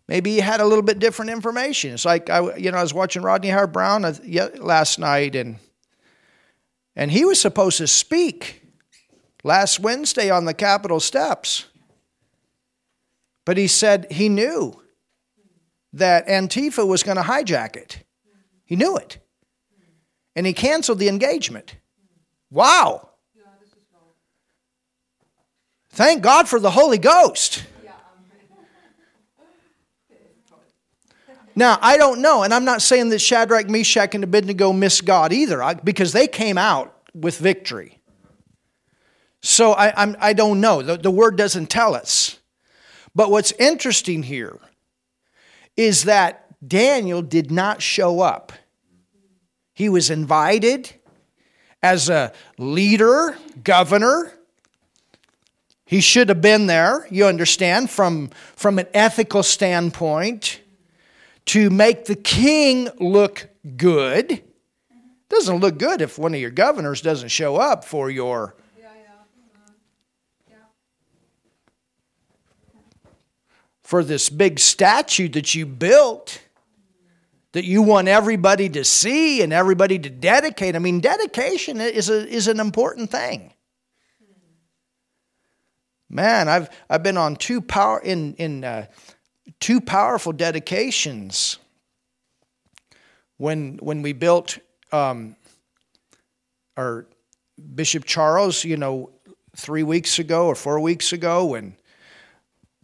[0.08, 1.92] Maybe he had a little bit different information.
[1.92, 4.14] It's like I you know, I was watching Rodney Howard-Browne uh,
[4.58, 5.58] last night and
[6.94, 8.62] and he was supposed to speak
[9.44, 11.66] last Wednesday on the Capitol steps.
[13.44, 14.82] But he said he knew
[15.92, 18.02] that Antifa was going to hijack it.
[18.64, 19.18] He knew it.
[20.34, 21.76] And he canceled the engagement.
[22.50, 23.10] Wow.
[25.90, 27.64] Thank God for the Holy Ghost.
[31.58, 35.32] Now, I don't know, and I'm not saying that Shadrach, Meshach, and Abednego missed God
[35.32, 37.98] either, because they came out with victory.
[39.40, 40.82] So I, I'm, I do not know.
[40.82, 42.38] The, the word doesn't tell us.
[43.14, 44.58] But what's interesting here
[45.76, 48.52] is that Daniel did not show up.
[49.72, 50.92] He was invited
[51.82, 54.32] as a leader, governor.
[55.86, 60.60] He should have been there, you understand, from, from an ethical standpoint,
[61.46, 64.42] to make the king look good.
[65.28, 68.56] Doesn't look good if one of your governors doesn't show up for your
[73.82, 76.40] for this big statue that you built
[77.56, 80.76] that you want everybody to see and everybody to dedicate.
[80.76, 83.54] I mean, dedication is, a, is an important thing.
[86.10, 88.86] Man, I've, I've been on two power in, in uh,
[89.60, 91.58] two powerful dedications.
[93.38, 94.58] When when we built
[94.92, 95.36] um,
[96.76, 97.06] our
[97.74, 99.10] Bishop Charles, you know,
[99.56, 101.76] three weeks ago or four weeks ago, when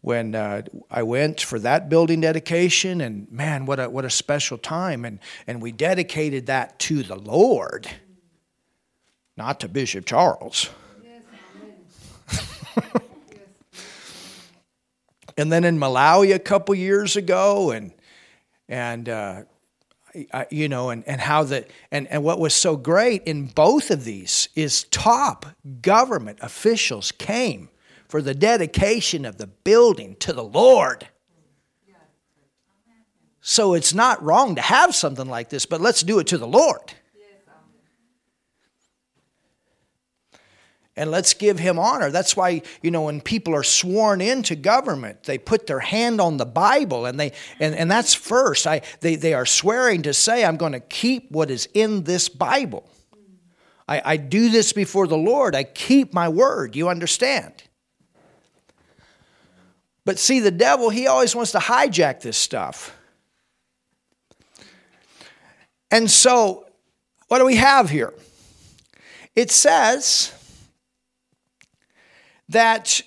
[0.03, 4.59] when uh, I went for that building dedication, and man, what a what a special
[4.59, 5.05] time!
[5.05, 7.89] And and we dedicated that to the Lord,
[9.37, 10.69] not to Bishop Charles.
[15.37, 17.93] and then in Malawi a couple years ago, and
[18.69, 19.43] and uh,
[20.33, 23.91] I, you know, and, and how that and, and what was so great in both
[23.91, 25.47] of these is top
[25.81, 27.71] government officials came
[28.09, 31.09] for the dedication of the building to the Lord.
[33.41, 36.47] So it's not wrong to have something like this, but let's do it to the
[36.47, 36.95] Lord.
[40.95, 42.11] And let's give him honor.
[42.11, 46.37] That's why, you know, when people are sworn into government, they put their hand on
[46.37, 48.67] the Bible and they and, and that's first.
[48.67, 52.29] I they, they are swearing to say, I'm going to keep what is in this
[52.29, 52.89] Bible.
[53.89, 55.55] I, I do this before the Lord.
[55.55, 56.77] I keep my word.
[56.77, 57.55] You understand?
[60.05, 62.97] But see, the devil, he always wants to hijack this stuff.
[65.91, 66.67] And so,
[67.29, 68.13] what do we have here?
[69.35, 70.33] It says
[72.53, 73.03] that,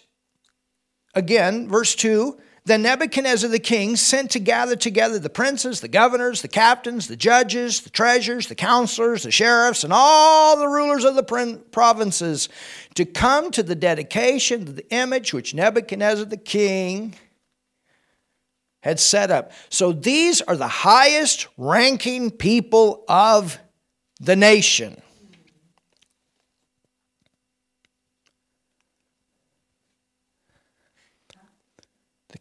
[1.15, 6.41] again, verse 2 then Nebuchadnezzar the king sent to gather together the princes, the governors,
[6.41, 11.13] the captains, the judges, the treasurers, the counselors, the sheriffs, and all the rulers of
[11.13, 12.49] the provinces
[12.95, 17.13] to come to the dedication of the image which Nebuchadnezzar the king
[18.81, 19.51] had set up.
[19.69, 23.59] So these are the highest ranking people of
[24.19, 24.99] the nation.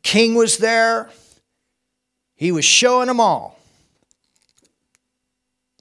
[0.05, 1.11] King was there.
[2.37, 3.59] He was showing them all.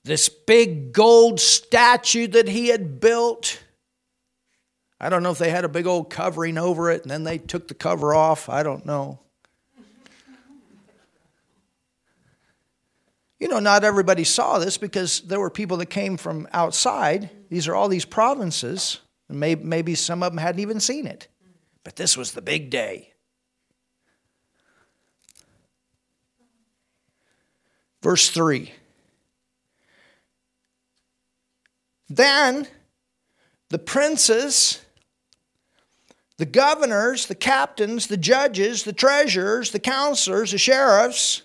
[0.04, 3.64] This big gold statue that he had built.
[5.00, 7.38] I don't know if they had a big old covering over it and then they
[7.38, 8.50] took the cover off.
[8.50, 9.20] I don't know.
[13.40, 17.30] You know, not everybody saw this because there were people that came from outside.
[17.50, 19.00] These are all these provinces.
[19.30, 21.28] Maybe some of them hadn't even seen it.
[21.84, 23.13] But this was the big day.
[28.04, 28.74] Verse 3.
[32.10, 32.68] Then
[33.70, 34.82] the princes,
[36.38, 41.44] the governors, the captains, the judges, the treasurers, the counselors, the sheriffs,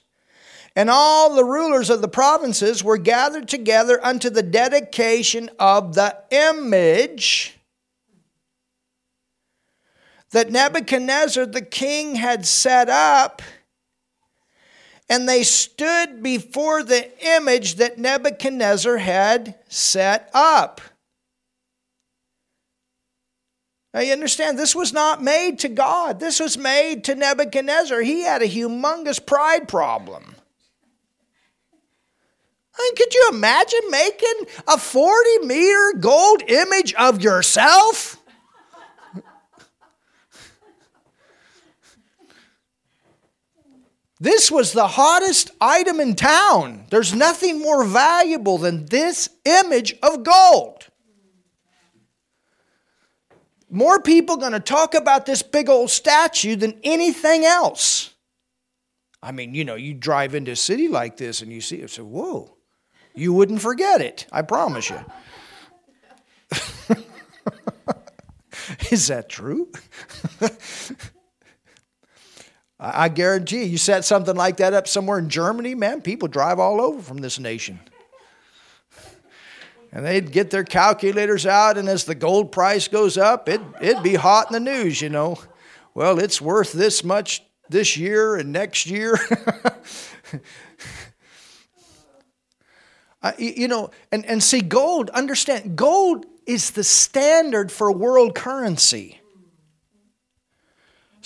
[0.74, 6.16] and all the rulers of the provinces were gathered together unto the dedication of the
[6.30, 7.56] image
[10.32, 13.42] that Nebuchadnezzar the king had set up
[15.08, 20.80] and they stood before the image that Nebuchadnezzar had set up.
[23.94, 26.20] Now you understand, this was not made to God.
[26.20, 28.02] This was made to Nebuchadnezzar.
[28.02, 30.34] He had a humongous pride problem.
[32.78, 38.17] I mean, could you imagine making a 40 meter gold image of yourself?
[44.20, 46.86] This was the hottest item in town.
[46.90, 50.88] There's nothing more valuable than this image of gold.
[53.70, 58.14] More people going to talk about this big old statue than anything else.
[59.22, 61.90] I mean, you know, you drive into a city like this and you see it,
[61.90, 62.56] so whoa,
[63.14, 64.26] you wouldn't forget it.
[64.32, 65.04] I promise you.
[68.90, 69.70] Is that true?
[72.94, 76.58] I guarantee you, you set something like that up somewhere in Germany, man, people drive
[76.58, 77.80] all over from this nation.
[79.90, 84.02] And they'd get their calculators out, and as the gold price goes up, it, it'd
[84.02, 85.38] be hot in the news, you know.
[85.94, 89.18] Well, it's worth this much this year and next year.
[93.22, 99.17] uh, you know, and, and see, gold, understand, gold is the standard for world currency.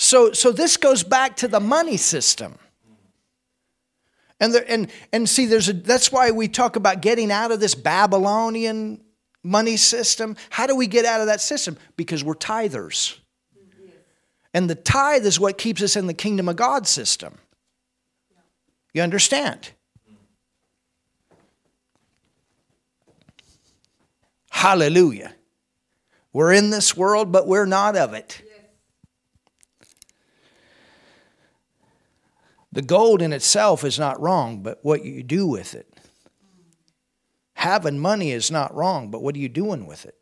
[0.03, 2.59] So, so this goes back to the money system.
[4.41, 7.61] And, there, and, and see, there's a, that's why we talk about getting out of
[7.61, 9.01] this Babylonian
[9.45, 10.35] money system.
[10.51, 11.79] How do we get out of that system?
[11.97, 13.17] Because we're tithers.
[14.53, 17.39] And the tithe is what keeps us in the kingdom of God system.
[18.93, 19.71] You understand?
[24.51, 25.33] Hallelujah.
[26.33, 28.43] We're in this world, but we're not of it.
[32.73, 35.87] The gold in itself is not wrong, but what you do with it.
[37.53, 40.19] Having money is not wrong, but what are you doing with it?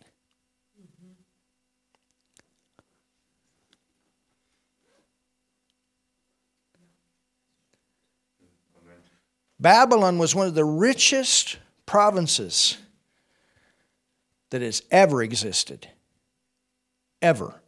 [9.61, 12.79] Babylon was one of the richest provinces
[14.49, 15.87] that has ever existed.
[17.23, 17.63] Ever.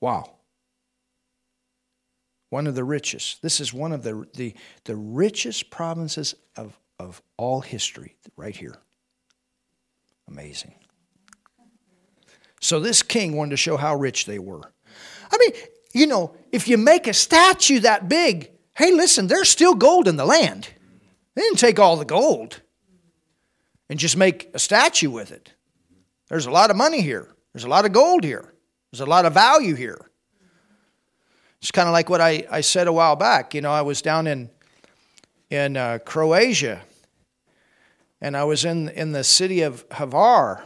[0.00, 0.35] Wow
[2.50, 3.42] one of the richest.
[3.42, 8.76] This is one of the, the, the richest provinces of, of all history, right here.
[10.28, 10.74] Amazing.
[12.60, 14.72] So this king wanted to show how rich they were.
[15.30, 15.52] I mean,
[15.92, 20.16] you know, if you make a statue that big, hey, listen, there's still gold in
[20.16, 20.68] the land.
[21.34, 22.62] They didn't take all the gold
[23.88, 25.52] and just make a statue with it.
[26.28, 27.28] There's a lot of money here.
[27.52, 28.52] There's a lot of gold here.
[28.90, 30.05] There's a lot of value here.
[31.66, 33.52] It's kind of like what I, I said a while back.
[33.52, 34.50] You know, I was down in
[35.50, 36.80] in uh, Croatia,
[38.20, 40.64] and I was in in the city of Hvar,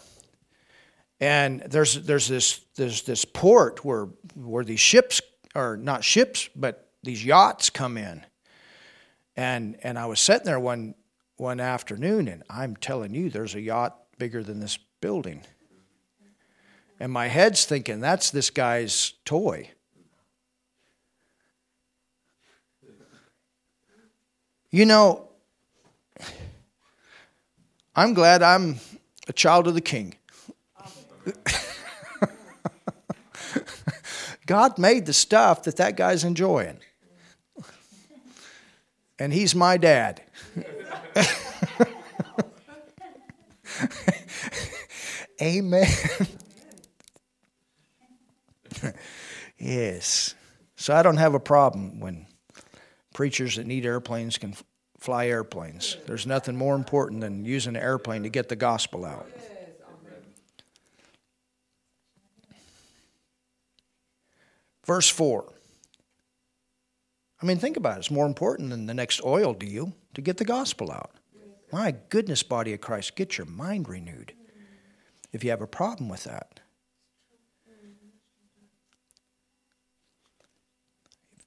[1.19, 5.23] and there's there's this there's this port where where these ships
[5.55, 8.27] are not ships but these yachts come in,
[9.39, 10.95] and and I was sitting there one
[11.39, 15.45] one afternoon, and I'm telling you, there's a yacht bigger than this building,
[17.01, 19.71] and my head's thinking that's this guy's toy.
[24.71, 25.29] You know,
[27.97, 28.77] I'm glad I'm
[29.27, 30.15] a child of the king.
[34.47, 36.79] God made the stuff that that guy's enjoying.
[39.19, 40.23] And he's my dad.
[45.43, 45.87] Amen.
[49.59, 50.35] yes.
[50.77, 52.27] So I don't have a problem when
[53.21, 54.55] preachers that need airplanes can
[54.99, 55.99] fly airplanes.
[56.07, 59.29] There's nothing more important than using an airplane to get the gospel out.
[64.87, 65.53] Verse 4.
[67.43, 67.99] I mean, think about it.
[67.99, 71.11] It's more important than the next oil deal to get the gospel out.
[71.71, 74.33] My goodness, body of Christ, get your mind renewed
[75.31, 76.60] if you have a problem with that.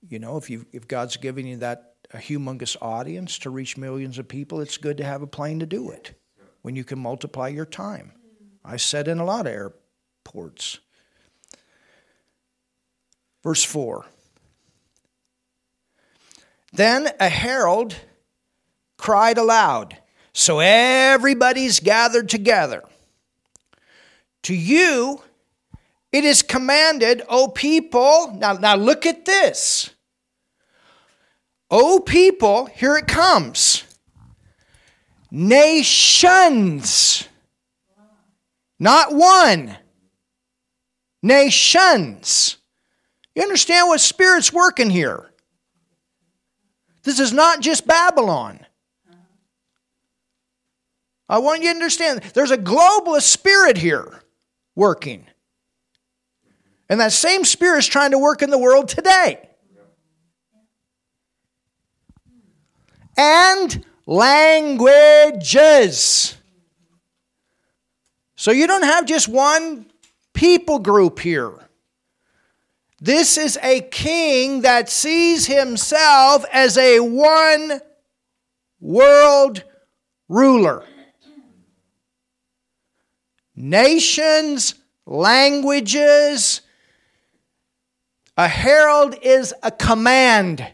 [0.07, 4.19] You know, if you if God's giving you that a humongous audience to reach millions
[4.19, 6.13] of people, it's good to have a plane to do it.
[6.61, 8.13] When you can multiply your time.
[8.63, 10.79] I said in a lot of airports.
[13.43, 14.05] Verse 4.
[16.71, 17.95] Then a herald
[18.97, 19.97] cried aloud.
[20.31, 22.83] So everybody's gathered together.
[24.43, 25.21] To you
[26.13, 28.31] it is commanded, O people.
[28.37, 29.89] Now, now look at this.
[31.71, 33.83] O people, here it comes.
[35.31, 37.27] Nations.
[38.79, 39.75] Not one.
[41.23, 42.57] Nations.
[43.33, 45.31] You understand what Spirit's working here?
[47.01, 48.65] This is not just Babylon.
[51.27, 54.21] I want you to understand there's a globalist spirit here
[54.75, 55.25] working.
[56.89, 59.49] And that same spirit is trying to work in the world today.
[63.17, 65.55] And languages.
[68.35, 69.85] So you don't have just one
[70.33, 71.53] people group here.
[72.99, 77.81] This is a king that sees himself as a one
[78.79, 79.63] world
[80.29, 80.85] ruler.
[83.55, 84.75] Nations,
[85.05, 86.61] languages.
[88.37, 90.67] A herald is a command.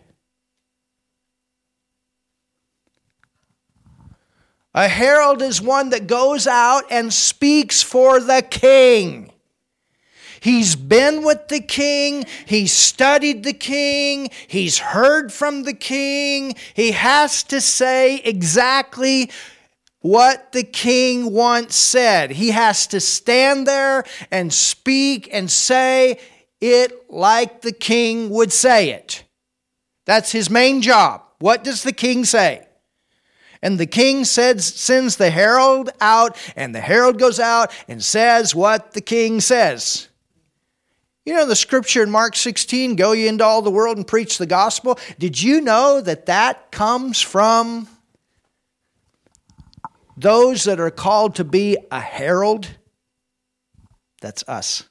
[4.73, 9.31] A herald is one that goes out and speaks for the king.
[10.39, 12.25] He's been with the king.
[12.45, 14.29] He's studied the king.
[14.47, 16.55] He's heard from the king.
[16.73, 19.31] He has to say exactly
[19.99, 22.31] what the king once said.
[22.31, 26.19] He has to stand there and speak and say
[26.61, 29.23] it like the king would say it.
[30.05, 31.21] That's his main job.
[31.39, 32.67] What does the king say?
[33.61, 38.55] And the king says, sends the herald out, and the herald goes out and says
[38.55, 40.07] what the king says.
[41.25, 44.37] You know the scripture in Mark 16, go ye into all the world and preach
[44.37, 44.97] the gospel?
[45.19, 47.87] Did you know that that comes from
[50.17, 52.67] those that are called to be a herald?
[54.21, 54.88] That's us.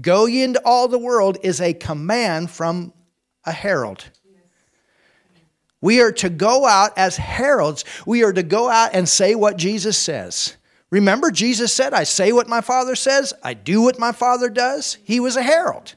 [0.00, 2.92] Go ye into all the world is a command from
[3.44, 4.04] a herald.
[5.80, 7.84] We are to go out as heralds.
[8.04, 10.56] We are to go out and say what Jesus says.
[10.90, 14.98] Remember, Jesus said, I say what my Father says, I do what my Father does.
[15.04, 15.94] He was a herald.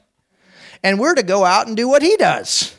[0.82, 2.76] And we're to go out and do what he does.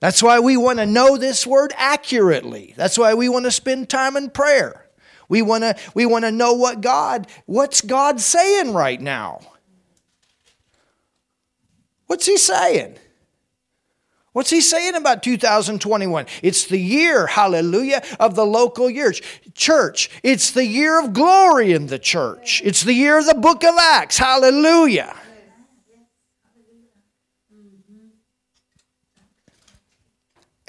[0.00, 2.74] That's why we want to know this word accurately.
[2.76, 4.87] That's why we want to spend time in prayer.
[5.28, 9.40] We want to we want to know what God, what's God saying right now?
[12.06, 12.96] What's he saying?
[14.32, 16.26] What's he saying about 2021?
[16.42, 19.20] It's the year, hallelujah, of the local years.
[19.54, 22.62] Church, it's the year of glory in the church.
[22.64, 25.14] It's the year of the book of Acts, hallelujah.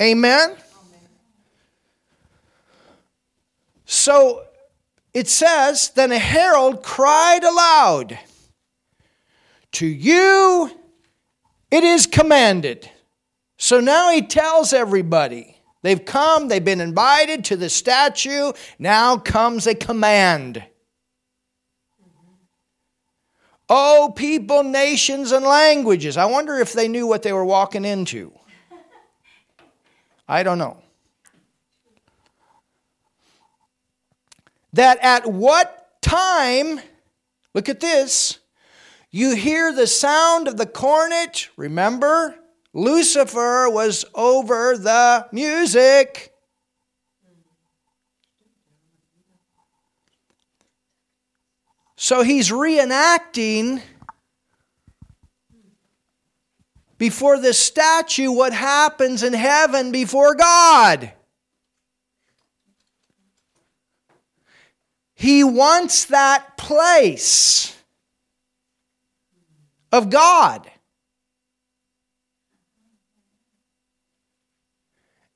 [0.01, 0.55] Amen?
[3.85, 4.45] So
[5.13, 8.19] it says, Then a herald cried aloud,
[9.73, 10.71] To you
[11.71, 12.89] it is commanded
[13.61, 18.53] so now he tells everybody they've come, they've been invited to the statue.
[18.79, 20.63] Now comes a command.
[23.67, 26.15] Oh, people, nations, and languages.
[26.15, 28.31] I wonder if they knew what they were walking into.
[30.27, 30.81] I don't know.
[34.73, 36.79] That at what time,
[37.53, 38.39] look at this,
[39.11, 42.35] you hear the sound of the cornet, remember?
[42.73, 46.31] Lucifer was over the music.
[51.95, 53.81] So he's reenacting
[56.97, 61.11] before the statue what happens in heaven before God.
[65.19, 67.75] He wants that place
[69.91, 70.71] of God.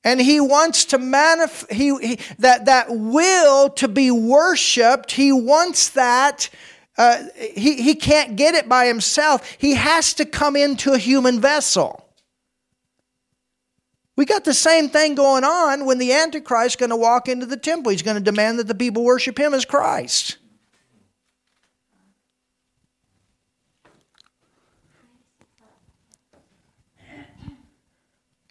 [0.06, 5.88] and he wants to manifest he, he, that that will to be worshipped he wants
[5.88, 6.50] that
[6.98, 7.22] uh,
[7.56, 12.03] he, he can't get it by himself he has to come into a human vessel
[14.16, 17.46] we got the same thing going on when the antichrist is going to walk into
[17.46, 17.90] the temple.
[17.90, 20.38] He's going to demand that the people worship him as christ.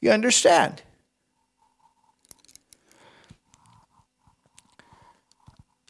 [0.01, 0.81] You understand?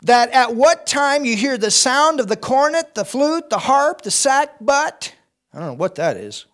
[0.04, 4.04] That at what time you hear the sound of the cornet, the flute, the harp,
[4.04, 5.14] the sackbut,
[5.52, 6.46] I don't know what that is,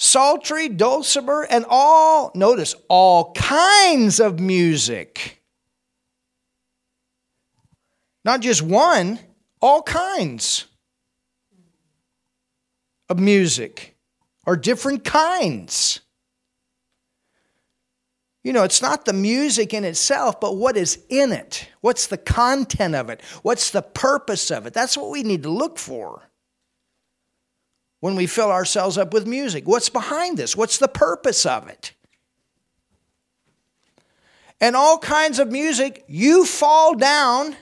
[0.00, 5.42] psaltery, dulcimer, and all, notice, all kinds of music.
[8.24, 9.18] Not just one,
[9.60, 10.64] all kinds
[13.10, 13.94] of music,
[14.46, 16.00] or different kinds.
[18.42, 21.68] You know, it's not the music in itself, but what is in it.
[21.82, 23.20] What's the content of it?
[23.42, 24.72] What's the purpose of it?
[24.72, 26.29] That's what we need to look for
[28.00, 29.68] when we fill ourselves up with music.
[29.68, 30.56] What's behind this?
[30.56, 31.92] What's the purpose of it?
[34.60, 37.56] and all kinds of music, you fall down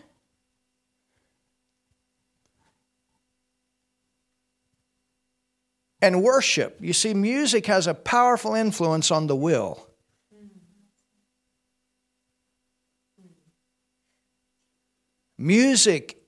[6.02, 6.76] and worship.
[6.80, 9.86] You see, music has a powerful influence on the will.
[15.40, 16.20] Music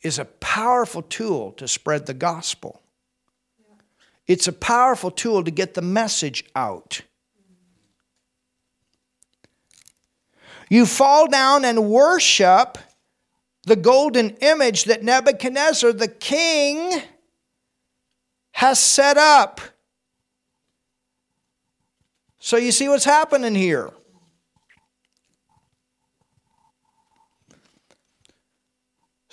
[0.00, 2.83] is a powerful tool to spread the gospel.
[4.26, 7.02] It's a powerful tool to get the message out.
[10.68, 12.78] You fall down and worship
[13.64, 17.02] the golden image that Nebuchadnezzar, the king,
[18.52, 19.60] has set up.
[22.38, 23.90] So you see what's happening here.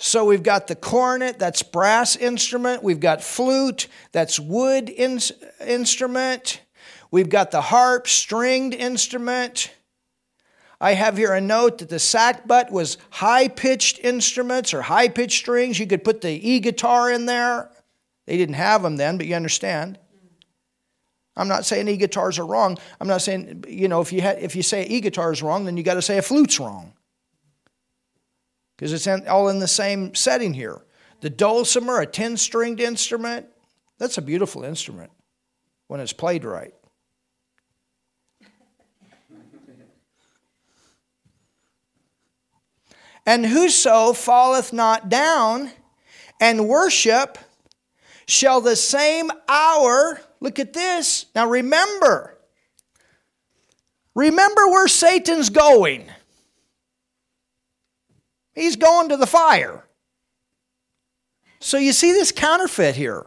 [0.04, 2.82] So we've got the cornet, that's brass instrument.
[2.82, 5.20] We've got flute, that's wood in-
[5.64, 6.60] instrument.
[7.12, 9.72] We've got the harp, stringed instrument.
[10.80, 15.38] I have here a note that the sackbut was high pitched instruments or high pitched
[15.38, 15.78] strings.
[15.78, 17.70] You could put the e guitar in there.
[18.26, 20.00] They didn't have them then, but you understand.
[21.36, 22.76] I'm not saying e guitars are wrong.
[23.00, 25.76] I'm not saying, you know, if you, if you say e guitar is wrong, then
[25.76, 26.94] you got to say a flute's wrong
[28.82, 30.82] because it's all in the same setting here.
[31.20, 33.46] The dulcimer, a 10 stringed instrument,
[33.96, 35.12] that's a beautiful instrument
[35.86, 36.74] when it's played right.
[43.24, 45.70] and whoso falleth not down
[46.40, 47.38] and worship
[48.26, 51.26] shall the same hour, look at this.
[51.36, 52.36] Now remember,
[54.16, 56.10] remember where Satan's going.
[58.54, 59.84] He's going to the fire.
[61.60, 63.26] So you see this counterfeit here.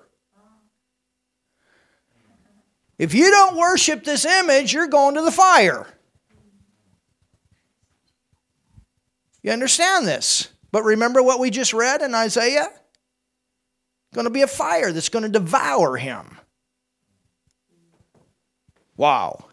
[2.98, 5.88] If you don't worship this image, you're going to the fire.
[9.42, 10.50] You understand this?
[10.72, 12.68] But remember what we just read in Isaiah?
[14.14, 16.38] Going to be a fire that's going to devour him.
[18.98, 19.46] Wow.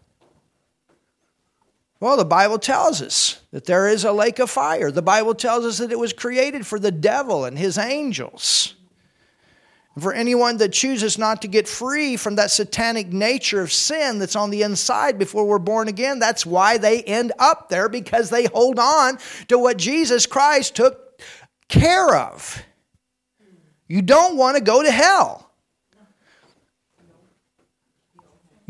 [2.03, 4.91] Well, the Bible tells us that there is a lake of fire.
[4.91, 8.75] The Bible tells us that it was created for the devil and his angels.
[9.97, 14.35] For anyone that chooses not to get free from that satanic nature of sin that's
[14.35, 18.47] on the inside before we're born again, that's why they end up there because they
[18.47, 21.21] hold on to what Jesus Christ took
[21.69, 22.65] care of.
[23.87, 25.42] You don't want to go to hell.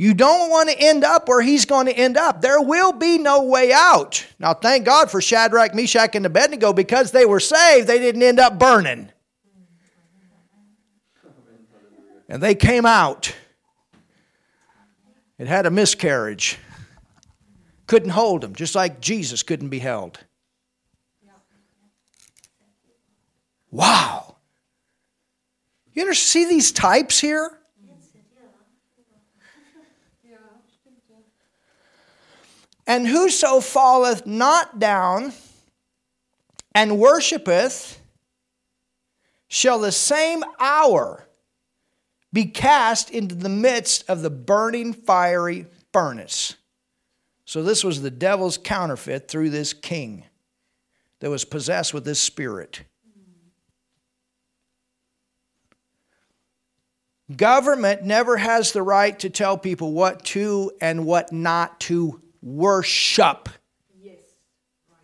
[0.04, 2.42] You don't want to end up where he's going to end up.
[2.42, 4.28] There will be no way out.
[4.38, 8.38] Now, thank God for Shadrach, Meshach, and Abednego because they were saved, they didn't end
[8.38, 9.10] up burning.
[12.28, 13.34] And they came out.
[15.38, 16.60] It had a miscarriage.
[17.88, 20.20] Couldn't hold them, just like Jesus couldn't be held.
[23.72, 24.36] Wow.
[25.94, 27.58] You ever see these types here?
[32.86, 35.34] And whoso falleth not down
[36.76, 38.00] and worshipeth
[39.48, 41.28] shall the same hour
[42.34, 46.56] be cast into the midst of the burning fiery furnace.
[47.46, 50.26] So, this was the devil's counterfeit through this king
[51.20, 52.84] that was possessed with this spirit.
[57.36, 63.50] Government never has the right to tell people what to and what not to worship.
[64.00, 64.18] Yes,
[64.90, 65.00] right.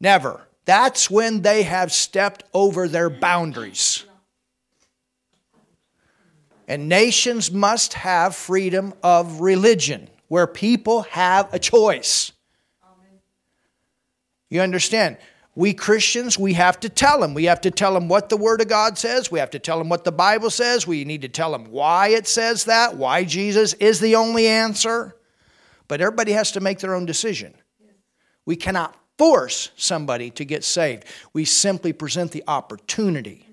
[0.00, 0.46] Never.
[0.66, 4.04] That's when they have stepped over their boundaries.
[6.66, 12.32] And nations must have freedom of religion where people have a choice.
[14.48, 15.18] You understand?
[15.56, 17.34] We Christians, we have to tell them.
[17.34, 19.30] We have to tell them what the Word of God says.
[19.30, 20.86] We have to tell them what the Bible says.
[20.86, 25.14] We need to tell them why it says that, why Jesus is the only answer.
[25.94, 27.54] But everybody has to make their own decision.
[28.46, 33.46] We cannot force somebody to get saved, we simply present the opportunity.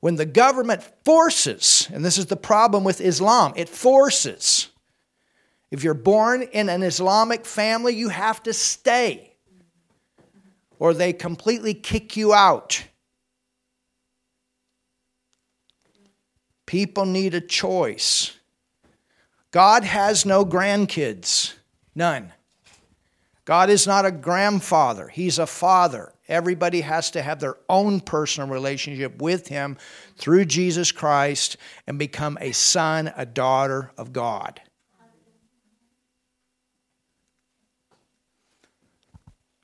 [0.00, 4.66] When the government forces, and this is the problem with Islam, it forces.
[5.70, 9.36] If you're born in an Islamic family, you have to stay,
[10.80, 12.82] or they completely kick you out.
[16.66, 18.32] People need a choice.
[19.54, 21.54] God has no grandkids,
[21.94, 22.32] none.
[23.44, 26.12] God is not a grandfather, He's a father.
[26.26, 29.76] Everybody has to have their own personal relationship with Him
[30.16, 34.60] through Jesus Christ and become a son, a daughter of God.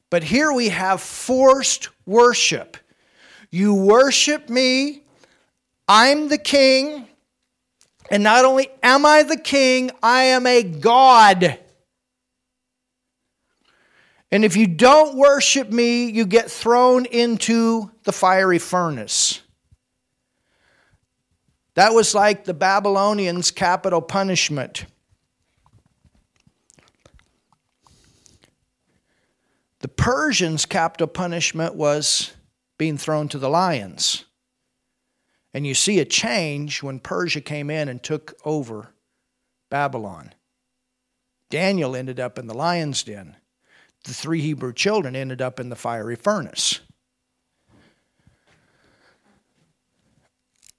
[0.08, 2.76] But here we have forced worship.
[3.50, 5.02] You worship me,
[5.88, 7.08] I'm the king,
[8.10, 11.58] and not only am I the king, I am a God.
[14.32, 19.40] And if you don't worship me, you get thrown into the fiery furnace.
[21.74, 24.86] That was like the Babylonians' capital punishment.
[29.80, 32.32] The Persians' capital punishment was
[32.76, 34.24] being thrown to the lions.
[35.52, 38.92] And you see a change when Persia came in and took over
[39.68, 40.32] Babylon.
[41.48, 43.36] Daniel ended up in the lion's den.
[44.04, 46.80] The three Hebrew children ended up in the fiery furnace.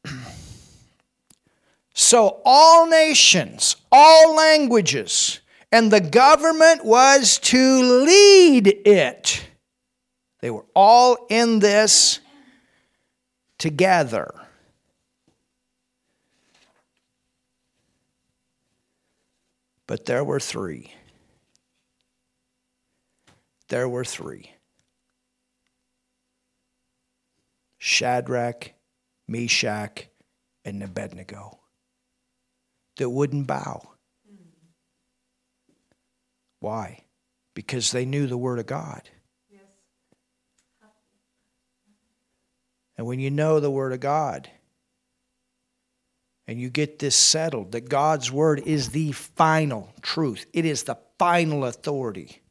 [1.94, 5.42] so, all nations, all languages,
[5.72, 9.48] and the government was to lead it.
[10.40, 12.20] They were all in this
[13.60, 14.41] together.
[19.92, 20.94] But there were three.
[23.68, 24.52] There were three
[27.78, 28.72] Shadrach,
[29.28, 30.08] Meshach,
[30.64, 31.60] and Abednego
[32.96, 33.90] that wouldn't bow.
[36.62, 37.04] Why?
[37.54, 39.02] Because they knew the Word of God.
[42.98, 44.50] And when you know the Word of God,
[46.52, 50.98] and you get this settled that God's Word is the final truth, it is the
[51.18, 52.42] final authority.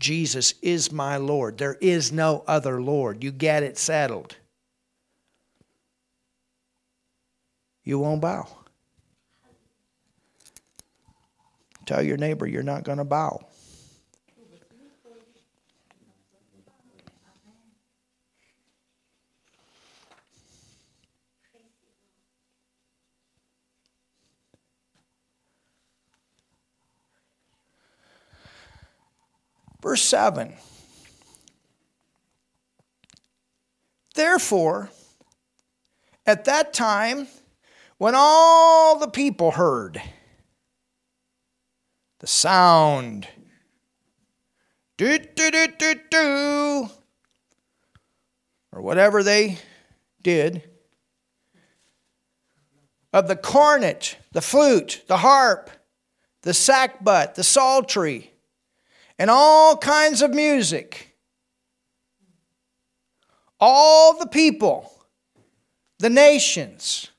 [0.00, 1.58] Jesus is my Lord.
[1.58, 3.22] There is no other Lord.
[3.22, 4.34] You get it settled.
[7.84, 8.48] You won't bow.
[11.86, 13.46] Tell your neighbor you're not going to bow.
[29.86, 30.52] Verse 7.
[34.16, 34.90] Therefore,
[36.26, 37.28] at that time,
[37.96, 40.02] when all the people heard,
[42.18, 43.28] the sound.
[44.96, 46.88] Do, do, do, do, do.
[48.72, 49.58] Or whatever they
[50.20, 50.68] did.
[53.12, 55.70] Of the cornet, the flute, the harp,
[56.42, 58.32] the sackbut, the psaltery,
[59.18, 61.16] and all kinds of music.
[63.58, 64.92] All the people,
[65.98, 67.10] the nations,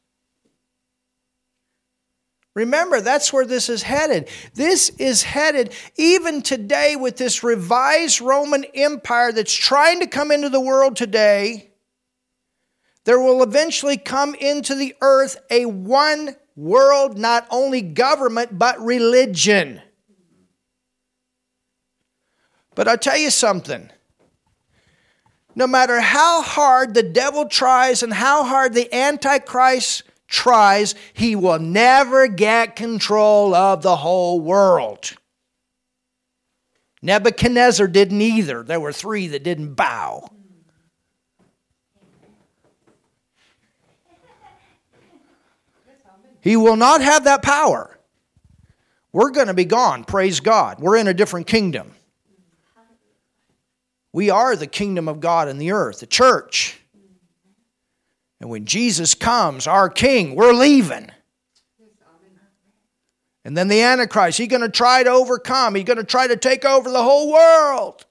[2.57, 4.29] Remember, that's where this is headed.
[4.55, 10.49] This is headed even today with this revised Roman Empire that's trying to come into
[10.49, 11.69] the world today.
[13.03, 19.79] There will eventually come into the earth a one world, not only government, but religion.
[22.77, 23.89] But I'll tell you something.
[25.55, 31.57] No matter how hard the devil tries and how hard the Antichrist tries, he will
[31.57, 35.13] never get control of the whole world.
[37.01, 38.61] Nebuchadnezzar didn't either.
[38.61, 40.29] There were three that didn't bow.
[46.41, 47.97] He will not have that power.
[49.11, 50.79] We're going to be gone, praise God.
[50.79, 51.93] We're in a different kingdom.
[54.17, 56.79] We are the kingdom of God in the earth, the church.
[58.41, 61.11] And when Jesus comes, our King, we're leaving.
[63.45, 65.75] And then the Antichrist, he's going to try to overcome.
[65.75, 68.07] He's going to try to take over the whole world.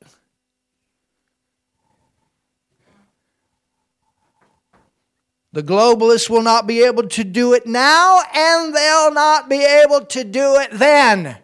[5.53, 10.05] The globalists will not be able to do it now, and they'll not be able
[10.05, 11.39] to do it then.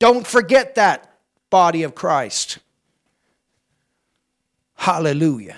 [0.00, 2.58] Don't forget that, body of Christ.
[4.84, 5.56] Hallelujah.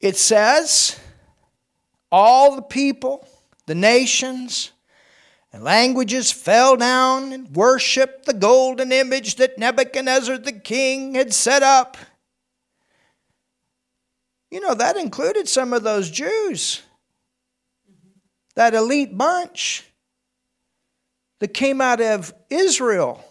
[0.00, 0.98] It says,
[2.10, 3.24] all the people,
[3.66, 4.72] the nations,
[5.52, 11.62] and languages fell down and worshiped the golden image that Nebuchadnezzar the king had set
[11.62, 11.96] up.
[14.56, 16.80] You know, that included some of those Jews,
[18.54, 19.84] that elite bunch
[21.40, 23.22] that came out of Israel.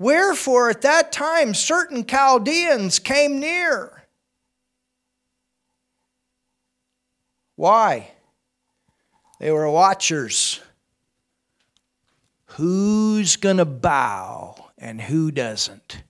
[0.00, 4.02] Wherefore at that time certain Chaldeans came near.
[7.54, 8.10] Why?
[9.38, 10.58] They were watchers.
[12.56, 16.02] Who's going to bow and who doesn't?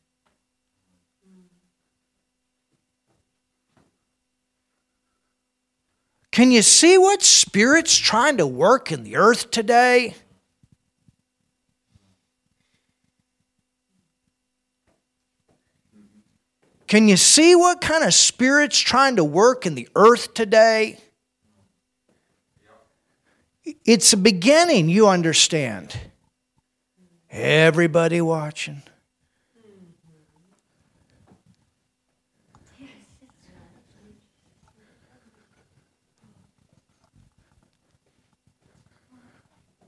[6.31, 10.15] Can you see what Spirit's trying to work in the earth today?
[16.87, 20.99] Can you see what kind of Spirit's trying to work in the earth today?
[23.85, 25.97] It's a beginning, you understand.
[27.31, 28.83] Everybody watching.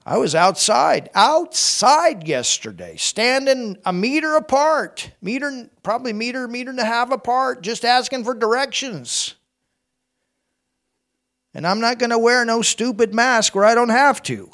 [0.05, 6.85] I was outside, outside yesterday, standing a meter apart, meter, probably meter, meter and a
[6.85, 9.37] half apart, just asking for directions.
[11.55, 14.51] And I'm not going to wear no stupid mask where I don't have to.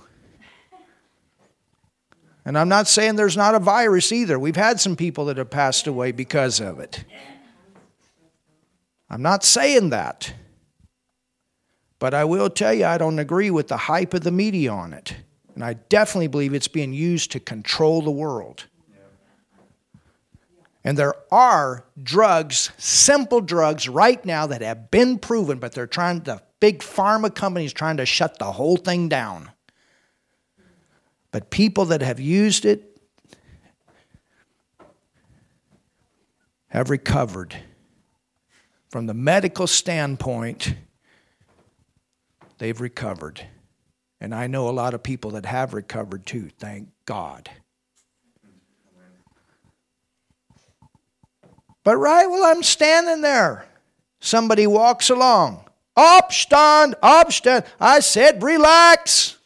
[2.44, 4.38] And I'm not saying there's not a virus either.
[4.38, 7.05] We've had some people that have passed away because of it.
[9.09, 10.34] I'm not saying that.
[11.99, 14.92] But I will tell you, I don't agree with the hype of the media on
[14.92, 15.16] it.
[15.59, 18.67] And I definitely believe it's being used to control the world.
[20.85, 26.21] And there are drugs, simple drugs right now that have been proven, but they're trying,
[26.21, 29.51] the big pharma companies trying to shut the whole thing down.
[31.33, 32.97] But people that have used it
[36.69, 37.57] have recovered.
[38.91, 40.77] From the medical standpoint,
[42.59, 43.45] they've recovered.
[44.21, 47.49] And I know a lot of people that have recovered too, thank God.
[51.85, 53.64] But right while I'm standing there,
[54.21, 55.64] somebody walks along.
[55.97, 57.64] Abstand, Abstand.
[57.81, 59.37] I said, relax.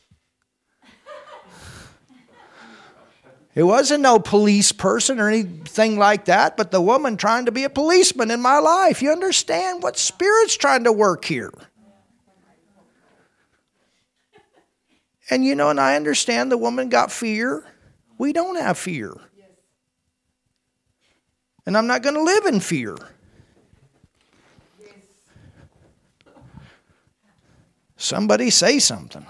[3.55, 7.65] It wasn't no police person or anything like that, but the woman trying to be
[7.65, 9.03] a policeman in my life.
[9.03, 11.53] You understand what spirit's trying to work here?
[15.31, 17.65] And you know, and I understand the woman got fear.
[18.19, 19.15] We don't have fear.
[21.65, 22.97] And I'm not going to live in fear.
[27.97, 29.25] Somebody say something.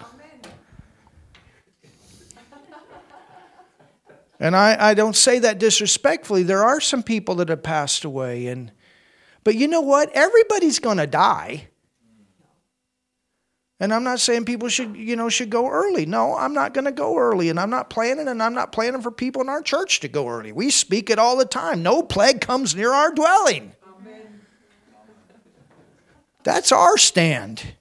[4.40, 6.43] And I, I don't say that disrespectfully.
[6.43, 8.49] There are some people that have passed away.
[8.49, 8.72] And,
[9.45, 10.11] but you know what?
[10.14, 11.68] Everybody's going to die.
[13.83, 16.07] And I'm not saying people should, you know, should go early.
[16.07, 19.03] No, I'm not going to go early, and I'm not planning, and I'm not planning
[19.03, 20.53] for people in our church to go early.
[20.53, 21.83] We speak it all the time.
[21.83, 23.72] No plague comes near our dwelling.
[23.99, 24.41] Amen.
[26.45, 27.74] That's our stand.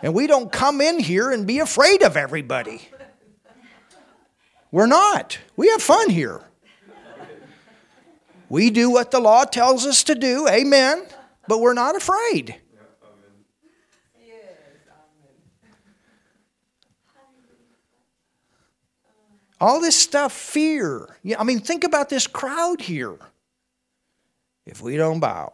[0.00, 2.88] And we don't come in here and be afraid of everybody.
[4.70, 5.38] We're not.
[5.54, 6.40] We have fun here.
[8.48, 11.04] We do what the law tells us to do, amen,
[11.46, 12.61] but we're not afraid.
[19.62, 21.08] All this stuff, fear.
[21.38, 23.16] I mean, think about this crowd here.
[24.66, 25.52] If we don't bow.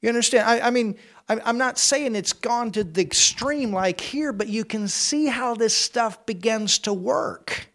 [0.00, 0.48] You understand?
[0.48, 0.94] I, I mean,
[1.28, 5.56] I'm not saying it's gone to the extreme like here, but you can see how
[5.56, 7.66] this stuff begins to work.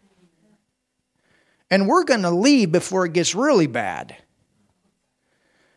[1.70, 4.16] And we're going to leave before it gets really bad.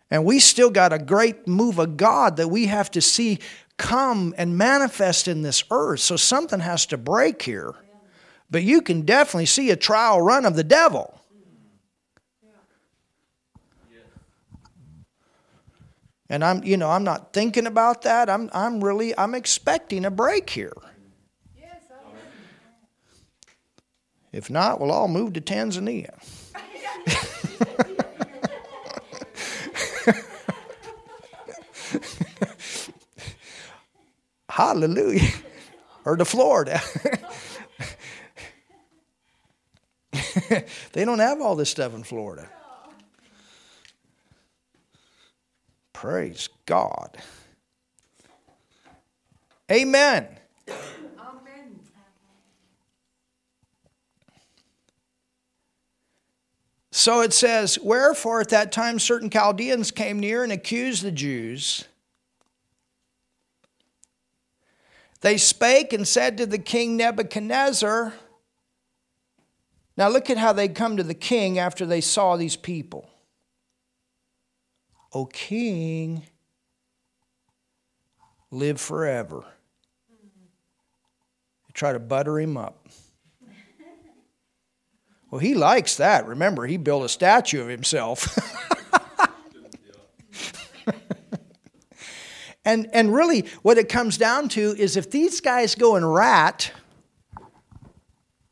[0.09, 3.39] And we still got a great move of God that we have to see
[3.83, 5.99] come and manifest in this earth.
[5.99, 7.75] So something has to break here.
[8.49, 11.19] But you can definitely see a trial run of the devil.
[16.29, 18.29] And I'm, you know, I'm not thinking about that.
[18.29, 20.73] I'm, I'm really, I'm expecting a break here.
[24.31, 26.13] If not, we'll all move to Tanzania.
[34.53, 35.31] Hallelujah.
[36.05, 36.79] Or to Florida.
[40.91, 42.47] they don't have all this stuff in Florida.
[45.91, 47.17] Praise God.
[49.71, 50.27] Amen.
[50.69, 50.77] Amen.
[56.91, 61.85] So it says, Wherefore at that time certain Chaldeans came near and accused the Jews.
[65.23, 68.13] They spake and said to the king Nebuchadnezzar,
[69.95, 73.09] Now look at how they come to the king after they saw these people.
[75.13, 76.23] O king,
[78.51, 79.45] live forever.
[80.09, 82.85] They try to butter him up.
[85.31, 86.27] Well, he likes that.
[86.27, 88.37] Remember, he built a statue of himself.
[92.65, 96.71] and, and really, what it comes down to is if these guys go and rat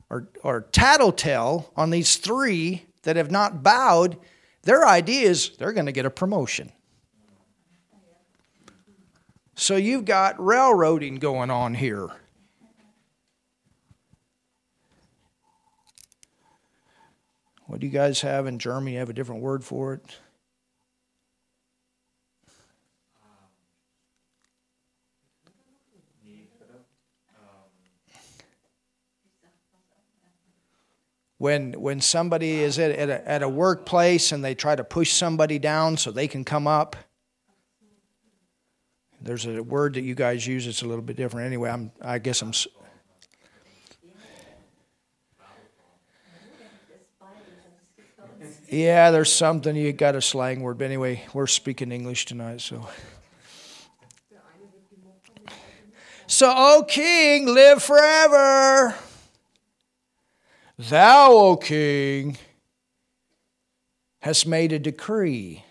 [0.09, 4.17] or, or tattletale on these three that have not bowed,
[4.63, 6.71] their idea is they're going to get a promotion.
[9.55, 12.09] So you've got railroading going on here.
[17.67, 18.93] What do you guys have in Germany?
[18.93, 20.17] You have a different word for it?
[31.41, 35.11] When when somebody is at, at, a, at a workplace and they try to push
[35.11, 36.95] somebody down so they can come up
[39.19, 42.19] there's a word that you guys use it's a little bit different anyway i'm i
[42.19, 42.53] guess i'm
[48.69, 52.87] Yeah, there's something you got a slang word, but anyway, we're speaking English tonight, so.
[56.25, 58.95] So, O King, live forever.
[60.89, 62.37] Thou, O King,
[64.21, 65.63] hast made a decree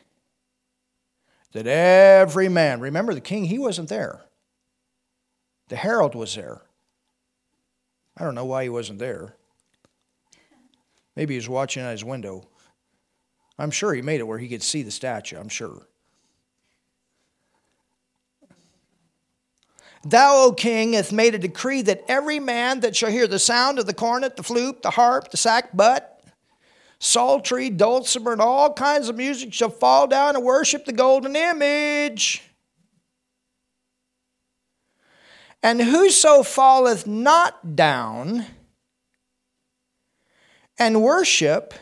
[1.52, 4.20] that every man, remember the king, he wasn't there.
[5.68, 6.62] The herald was there.
[8.16, 9.34] I don't know why he wasn't there.
[11.16, 12.46] Maybe he was watching out his window.
[13.58, 15.88] I'm sure he made it where he could see the statue, I'm sure.
[20.02, 23.78] Thou, O king, hast made a decree that every man that shall hear the sound
[23.78, 26.02] of the cornet, the flute, the harp, the sackbut,
[26.98, 32.42] psaltery, dulcimer, and all kinds of music shall fall down and worship the golden image.
[35.62, 38.46] And whoso falleth not down
[40.78, 41.74] and worship,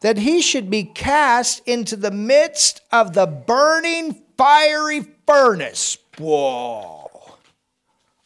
[0.00, 5.98] that he should be cast into the midst of the burning fiery furnace.
[6.18, 7.10] Whoa.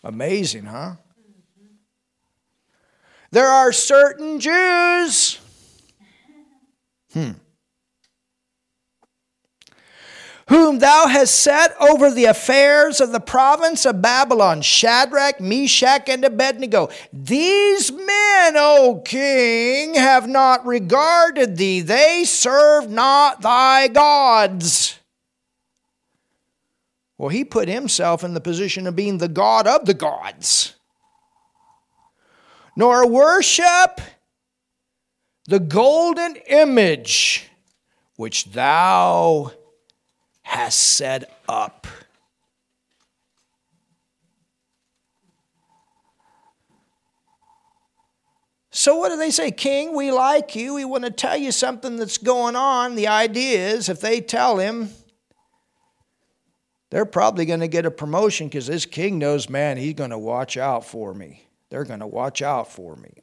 [0.02, 0.92] Amazing, huh?
[3.30, 5.38] There are certain Jews.
[7.12, 7.32] Hmm
[10.50, 16.24] whom thou hast set over the affairs of the province of Babylon, Shadrach, Meshach, and
[16.24, 16.90] Abednego.
[17.12, 21.80] These men, O king, have not regarded thee.
[21.82, 24.99] They serve not thy gods.
[27.20, 30.74] Well, he put himself in the position of being the God of the gods.
[32.74, 34.00] Nor worship
[35.44, 37.46] the golden image
[38.16, 39.52] which thou
[40.40, 41.86] hast set up.
[48.70, 49.50] So, what do they say?
[49.50, 50.72] King, we like you.
[50.72, 52.94] We want to tell you something that's going on.
[52.94, 54.88] The idea is if they tell him,
[56.90, 60.18] they're probably going to get a promotion because this king knows, man, he's going to
[60.18, 61.46] watch out for me.
[61.70, 63.22] They're going to watch out for me.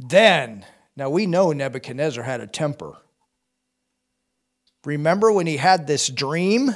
[0.00, 0.66] Then
[0.96, 2.94] now we know Nebuchadnezzar had a temper.
[4.84, 6.74] Remember when he had this dream?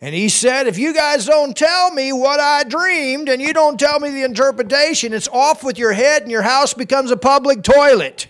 [0.00, 3.78] And he said, If you guys don't tell me what I dreamed and you don't
[3.78, 7.62] tell me the interpretation, it's off with your head and your house becomes a public
[7.62, 8.28] toilet.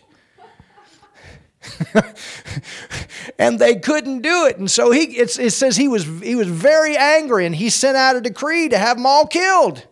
[3.39, 4.59] and they couldn't do it.
[4.59, 8.17] And so he, it says he was, he was very angry and he sent out
[8.17, 9.87] a decree to have them all killed.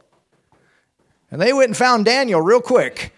[1.31, 3.13] And they went and found Daniel real quick.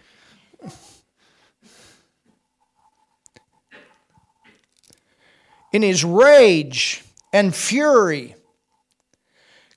[5.71, 7.03] in his rage
[7.33, 8.35] and fury,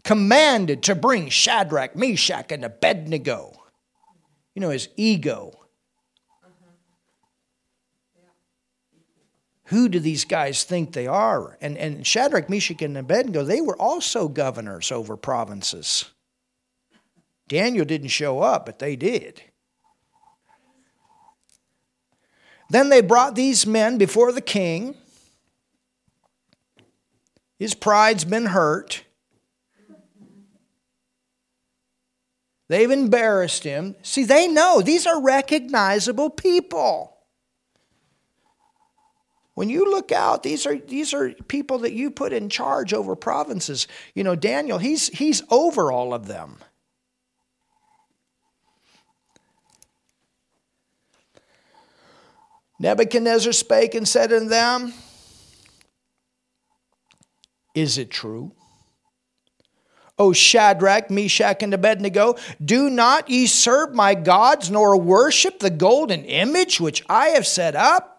[0.03, 3.53] commanded to bring Shadrach, Meshach, and Abednego.
[4.55, 5.60] You know, his ego.
[9.71, 11.57] Who do these guys think they are?
[11.61, 16.07] And, and Shadrach, Meshach, and Abednego, they were also governors over provinces.
[17.47, 19.43] Daniel didn't show up, but they did.
[22.69, 24.97] Then they brought these men before the king.
[27.57, 29.05] His pride's been hurt.
[32.67, 33.95] They've embarrassed him.
[34.03, 37.20] See, they know these are recognizable people
[39.61, 43.15] when you look out, these are these are people that you put in charge over
[43.15, 43.87] provinces.
[44.15, 46.57] You know, Daniel, he's he's over all of them.
[52.79, 54.95] Nebuchadnezzar spake and said unto them,
[57.75, 58.53] Is it true?
[60.19, 66.25] O Shadrach, Meshach, and Abednego, do not ye serve my gods, nor worship the golden
[66.25, 68.10] image which I have set up.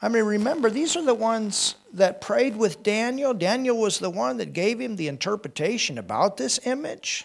[0.00, 3.32] I mean, remember, these are the ones that prayed with Daniel.
[3.32, 7.24] Daniel was the one that gave him the interpretation about this image.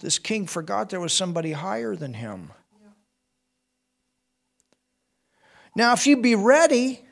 [0.00, 2.52] This king forgot there was somebody higher than him.
[5.74, 7.04] Now, if you be ready,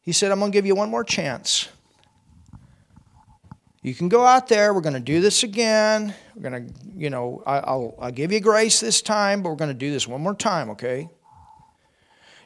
[0.00, 1.68] he said, I'm going to give you one more chance.
[3.82, 4.74] You can go out there.
[4.74, 6.14] We're going to do this again.
[6.34, 9.70] We're going to, you know, I'll, I'll give you grace this time, but we're going
[9.70, 11.08] to do this one more time, okay?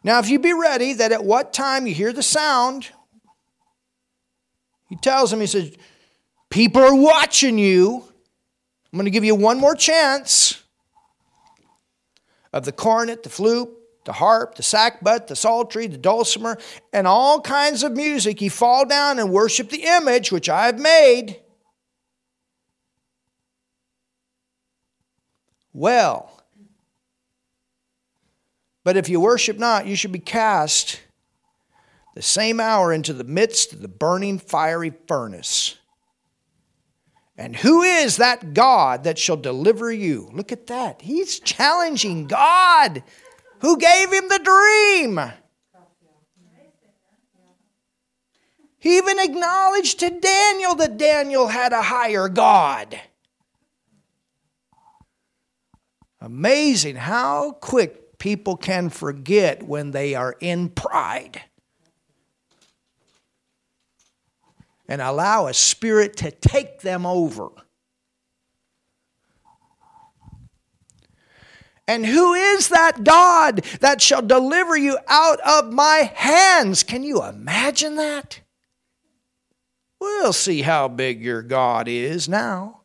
[0.05, 2.89] Now, if you be ready, that at what time you hear the sound,
[4.89, 5.77] he tells him, he says,
[6.51, 8.05] People are watching you.
[8.93, 10.63] I'm going to give you one more chance
[12.53, 13.71] of the cornet, the flute,
[14.05, 16.59] the harp, the sackbut, the psaltery, the dulcimer,
[16.93, 20.79] and all kinds of music, ye fall down and worship the image which I have
[20.79, 21.41] made.
[25.73, 26.31] Well,
[28.85, 31.01] but if you worship not, you should be cast
[32.15, 35.77] the same hour into the midst of the burning fiery furnace.
[37.37, 40.31] And who is that God that shall deliver you?
[40.33, 41.03] Look at that.
[41.03, 43.03] He's challenging God
[43.65, 45.19] who gave him the dream.
[48.79, 53.01] He even acknowledged to Daniel that Daniel had a higher God.
[56.21, 61.41] Amazing how quick people can forget when they are in pride
[64.87, 67.49] and allow a spirit to take them over.
[71.87, 76.83] And who is that God that shall deliver you out of my hands?
[76.83, 78.41] Can you imagine that?
[80.01, 82.81] We'll see how big your God is now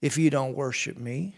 [0.00, 1.34] if you don't worship me.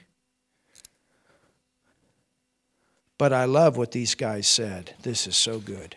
[3.18, 4.94] But I love what these guys said.
[5.02, 5.96] This is so good.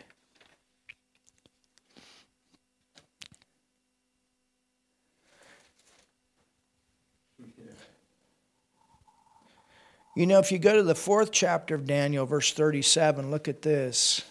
[10.18, 13.62] You know, if you go to the fourth chapter of Daniel, verse 37, look at
[13.62, 14.24] this.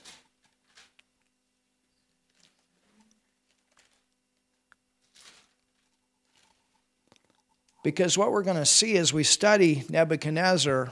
[7.83, 10.91] Because what we're going to see as we study Nebuchadnezzar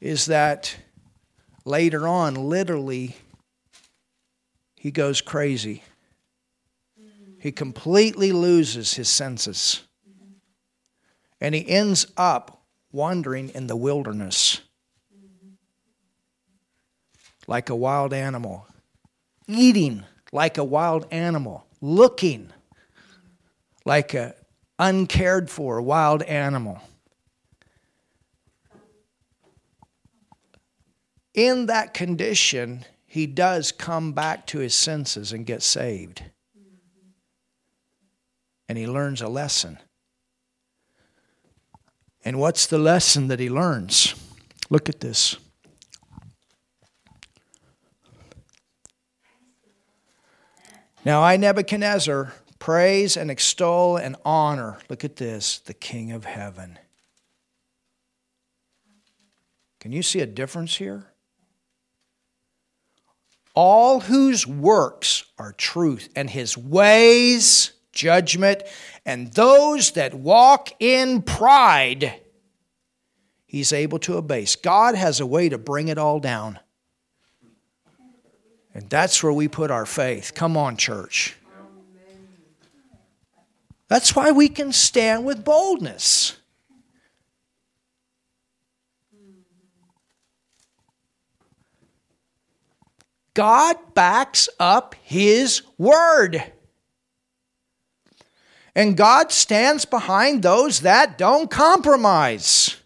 [0.00, 0.74] is that
[1.66, 3.14] later on, literally,
[4.74, 5.82] he goes crazy.
[7.38, 9.82] He completely loses his senses.
[11.42, 12.59] And he ends up
[12.92, 14.60] wandering in the wilderness
[17.46, 18.66] like a wild animal,
[19.48, 22.52] eating like a wild animal, looking
[23.84, 24.32] like an
[24.78, 26.80] uncared for wild animal.
[31.34, 36.22] In that condition, he does come back to his senses and get saved.
[38.68, 39.78] And he learns a lesson.
[42.24, 44.14] And what's the lesson that he learns?
[44.68, 45.36] Look at this.
[51.04, 56.78] Now I, Nebuchadnezzar, praise and extol and honor, look at this, the King of heaven.
[59.80, 61.06] Can you see a difference here?
[63.54, 68.62] All whose works are truth, and his ways judgment,
[69.04, 72.14] and those that walk in pride,
[73.46, 74.56] he's able to abase.
[74.56, 76.58] God has a way to bring it all down.
[78.72, 80.32] And that's where we put our faith.
[80.34, 81.36] Come on, church.
[83.88, 86.36] That's why we can stand with boldness.
[93.34, 96.52] God backs up His word.
[98.74, 102.76] And God stands behind those that don't compromise.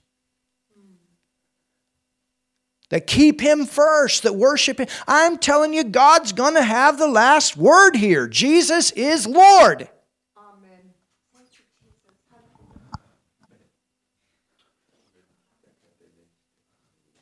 [2.91, 4.89] That keep Him first, that worship Him.
[5.09, 8.29] I'm telling you, God's going to have the last word here.
[8.29, 9.89] Jesus is Lord.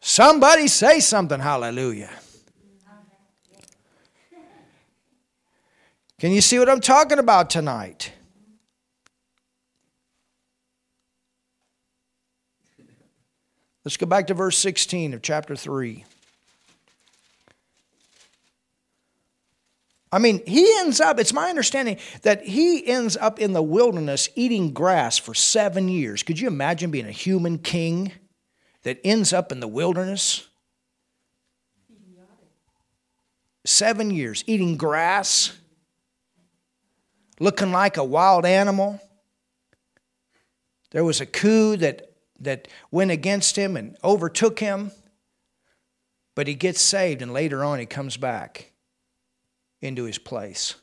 [0.05, 2.11] Somebody say something, hallelujah.
[6.19, 8.13] Can you see what I'm talking about tonight?
[13.85, 16.05] Let's go back to verse 16 of chapter 3.
[20.13, 24.29] I mean, he ends up, it's my understanding that he ends up in the wilderness
[24.37, 26.23] eating grass for seven years.
[26.23, 28.13] Could you imagine being a human king
[28.83, 30.47] that ends up in the wilderness?
[33.65, 35.57] Seven years eating grass,
[37.41, 39.01] looking like a wild animal.
[40.91, 42.12] There was a coup that,
[42.43, 44.93] that went against him and overtook him,
[46.35, 48.73] but he gets saved, and later on he comes back
[49.81, 50.75] into his place.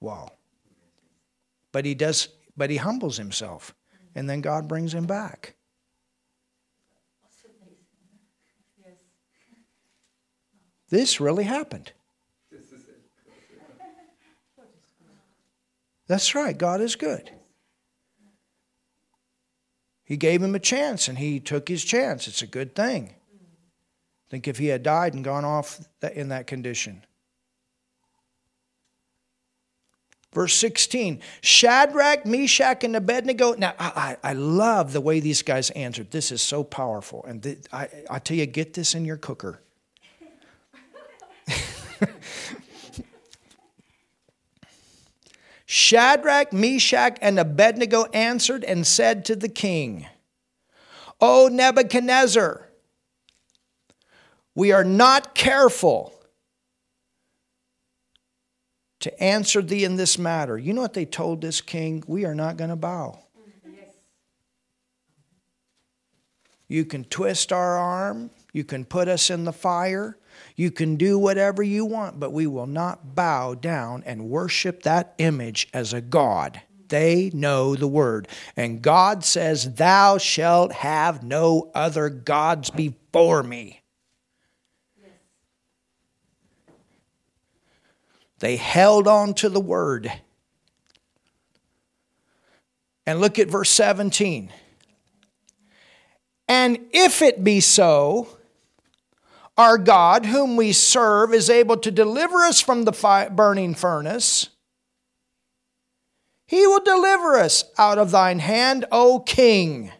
[0.00, 0.32] Wow.
[1.72, 3.74] But he does, but he humbles himself,
[4.14, 5.54] and then God brings him back.
[10.90, 11.92] This really happened.
[16.06, 17.30] That's right, God is good.
[20.12, 22.28] He gave him a chance and he took his chance.
[22.28, 23.14] It's a good thing.
[24.28, 27.02] Think if he had died and gone off in that condition.
[30.34, 33.54] Verse 16 Shadrach, Meshach, and Abednego.
[33.54, 36.10] Now, I, I love the way these guys answered.
[36.10, 37.24] This is so powerful.
[37.24, 39.60] And th- I, I tell you, get this in your cooker.
[45.74, 50.06] Shadrach, Meshach, and Abednego answered and said to the king,
[51.18, 52.68] O Nebuchadnezzar,
[54.54, 56.12] we are not careful
[59.00, 60.58] to answer thee in this matter.
[60.58, 62.04] You know what they told this king?
[62.06, 63.20] We are not going to bow.
[66.68, 70.18] You can twist our arm, you can put us in the fire,
[70.56, 75.14] you can do whatever you want, but we will not bow down and worship that
[75.18, 76.60] image as a God.
[76.88, 78.28] They know the word.
[78.54, 83.82] And God says, Thou shalt have no other gods before me.
[88.40, 90.12] They held on to the word.
[93.06, 94.52] And look at verse 17.
[96.48, 98.28] And if it be so,
[99.56, 104.48] our God, whom we serve, is able to deliver us from the fire, burning furnace.
[106.46, 109.92] He will deliver us out of thine hand, O King.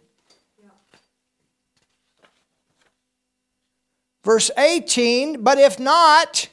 [4.24, 6.48] Verse 18, but if not,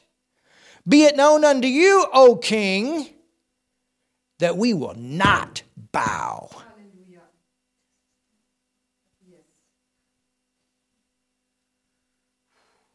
[0.88, 3.08] be it known unto you, O king,
[4.40, 5.62] that we will not
[5.92, 6.50] bow.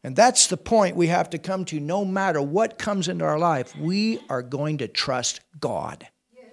[0.05, 1.81] And that's the point we have to come to.
[1.81, 6.06] No matter what comes into our life, we are going to trust God.
[6.36, 6.44] Yes,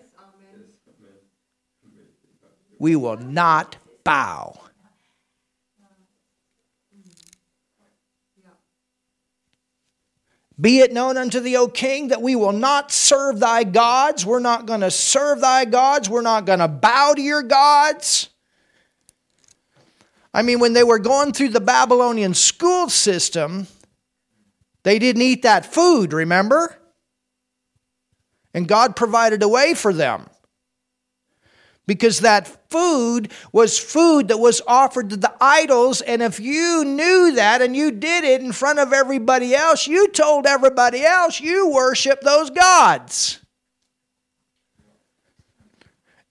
[2.79, 3.75] we will not
[4.05, 4.57] bow.
[10.59, 14.25] Be it known unto thee, O king, that we will not serve thy gods.
[14.25, 16.07] We're not going to serve thy gods.
[16.07, 18.29] We're not going to bow to your gods.
[20.33, 23.67] I mean, when they were going through the Babylonian school system,
[24.83, 26.77] they didn't eat that food, remember?
[28.53, 30.29] And God provided a way for them
[31.87, 36.01] because that food was food that was offered to the idols.
[36.01, 40.07] And if you knew that and you did it in front of everybody else, you
[40.07, 43.39] told everybody else you worship those gods.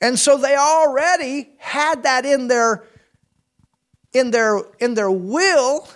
[0.01, 2.85] And so they already had that in their
[4.12, 5.89] in their in their will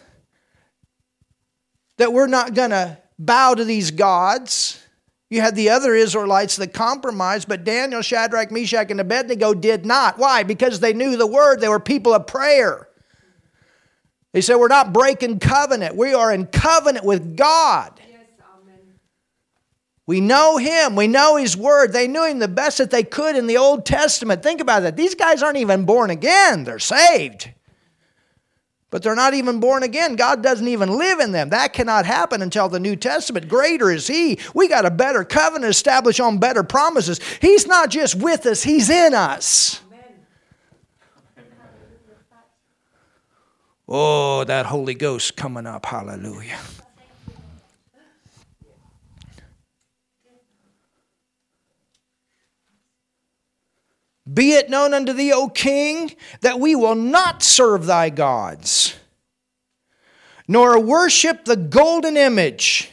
[1.97, 4.81] that we're not going to bow to these gods.
[5.31, 10.19] You had the other Israelites that compromised, but Daniel, Shadrach, Meshach, and Abednego did not.
[10.19, 10.43] Why?
[10.43, 11.61] Because they knew the word.
[11.61, 12.89] They were people of prayer.
[14.33, 15.97] They said, We're not breaking covenant.
[15.97, 17.99] We are in covenant with God.
[20.07, 20.95] we know Him.
[20.97, 21.93] We know His Word.
[21.93, 24.43] They knew Him the best that they could in the Old Testament.
[24.43, 24.97] Think about that.
[24.97, 27.51] These guys aren't even born again, they're saved
[28.95, 30.15] but they're not even born again.
[30.15, 31.49] God doesn't even live in them.
[31.49, 33.49] That cannot happen until the New Testament.
[33.49, 34.39] Greater is He.
[34.55, 37.19] We got a better covenant established on better promises.
[37.41, 39.81] He's not just with us, He's in us.
[43.89, 45.87] Oh, that Holy Ghost coming up.
[45.87, 46.61] Hallelujah.
[54.35, 58.97] Be it known unto thee, O king, that we will not serve thy gods,
[60.49, 62.91] nor worship the golden image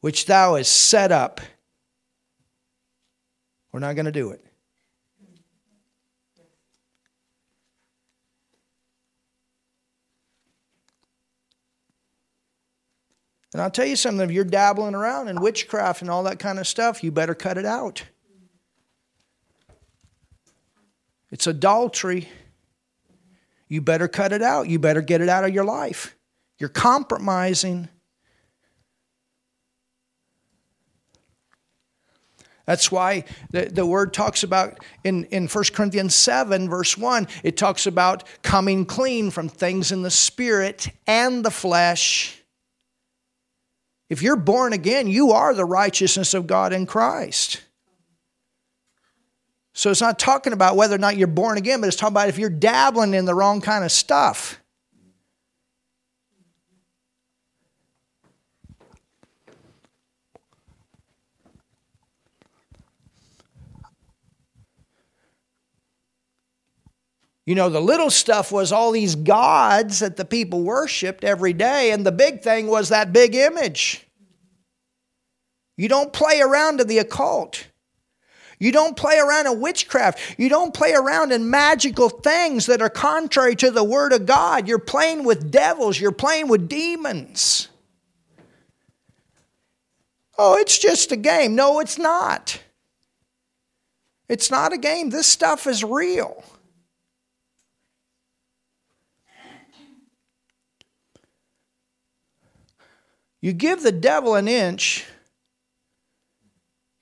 [0.00, 1.40] which thou hast set up.
[3.72, 4.44] We're not going to do it.
[13.52, 16.58] And I'll tell you something if you're dabbling around in witchcraft and all that kind
[16.58, 18.02] of stuff, you better cut it out.
[21.34, 22.30] It's adultery.
[23.68, 24.68] You better cut it out.
[24.68, 26.16] You better get it out of your life.
[26.58, 27.90] You're compromising.
[32.64, 37.58] That's why the, the word talks about in, in 1 Corinthians 7, verse 1, it
[37.58, 42.42] talks about coming clean from things in the spirit and the flesh
[44.14, 47.63] if you're born again, you are the righteousness of God in Christ.
[49.76, 52.28] So it's not talking about whether or not you're born again, but it's talking about
[52.28, 54.60] if you're dabbling in the wrong kind of stuff.
[67.44, 71.90] You know, the little stuff was all these gods that the people worshiped every day,
[71.90, 74.06] and the big thing was that big image.
[75.76, 77.66] You don't play around in the occult.
[78.58, 80.38] You don't play around in witchcraft.
[80.38, 84.68] You don't play around in magical things that are contrary to the Word of God.
[84.68, 87.68] You're playing with devils, you're playing with demons.
[90.36, 91.54] Oh, it's just a game.
[91.54, 92.60] No, it's not.
[94.28, 95.10] It's not a game.
[95.10, 96.42] This stuff is real.
[103.40, 105.04] You give the devil an inch,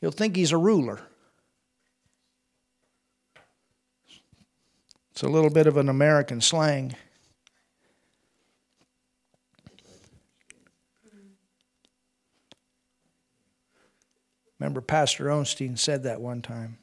[0.01, 0.99] he'll think he's a ruler.
[5.13, 6.97] It's a little bit of an American slang.
[14.59, 16.79] Remember, Pastor Osteen said that one time.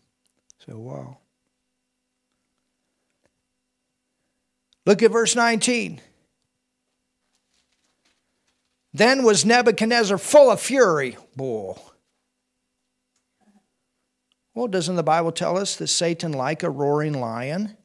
[0.66, 1.18] So, wow.
[4.86, 6.00] Look at verse 19.
[8.94, 11.18] Then was Nebuchadnezzar full of fury.
[11.36, 11.76] Boy.
[14.54, 17.78] Well, doesn't the Bible tell us that Satan, like a roaring lion,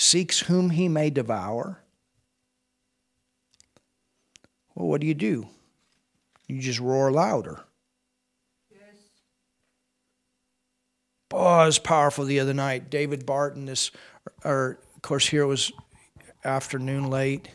[0.00, 1.82] seeks whom he may devour?
[4.74, 5.48] Well, what do you do?
[6.48, 7.60] You just roar louder.
[8.70, 8.80] Yes.
[11.28, 12.90] Boy, it was powerful the other night.
[12.90, 13.90] David Barton, this,
[14.44, 15.70] or of course, here it was
[16.44, 17.48] afternoon late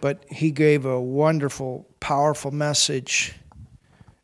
[0.00, 3.34] but he gave a wonderful, powerful message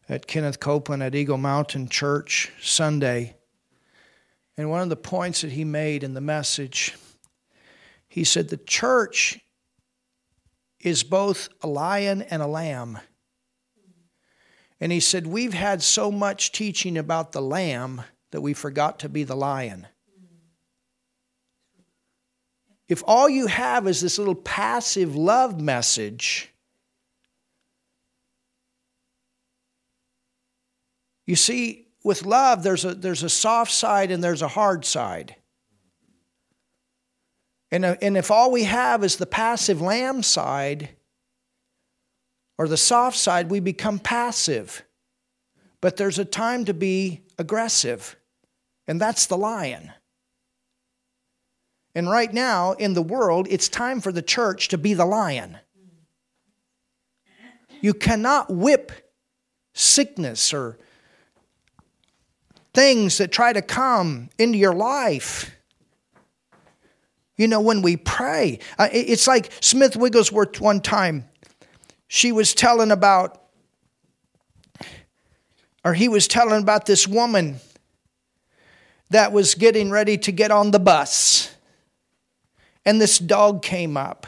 [0.09, 3.37] at Kenneth Copeland at Eagle Mountain Church Sunday.
[4.57, 6.95] And one of the points that he made in the message,
[8.09, 9.41] he said, The church
[10.81, 12.99] is both a lion and a lamb.
[14.81, 18.03] And he said, We've had so much teaching about the lamb
[18.33, 19.87] that we forgot to be the lion.
[22.89, 26.53] If all you have is this little passive love message,
[31.25, 35.37] you see, with love, there's a, there's a soft side and there's a hard side.
[37.71, 40.91] And, uh, and if all we have is the passive lamb side
[42.59, 44.85] or the soft side, we become passive.
[45.81, 48.17] But there's a time to be aggressive,
[48.87, 49.91] and that's the lion.
[51.95, 55.59] And right now in the world, it's time for the church to be the lion.
[57.81, 58.93] You cannot whip
[59.75, 60.79] sickness or
[62.75, 65.55] things that try to come into your life.
[67.37, 71.29] You know, when we pray, uh, it's like Smith Wigglesworth one time,
[72.09, 73.43] she was telling about,
[75.85, 77.57] or he was telling about this woman
[79.11, 81.53] that was getting ready to get on the bus
[82.85, 84.27] and this dog came up.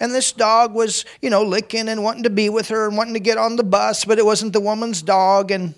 [0.00, 3.14] And this dog was, you know, licking and wanting to be with her and wanting
[3.14, 5.50] to get on the bus, but it wasn't the woman's dog.
[5.50, 5.74] And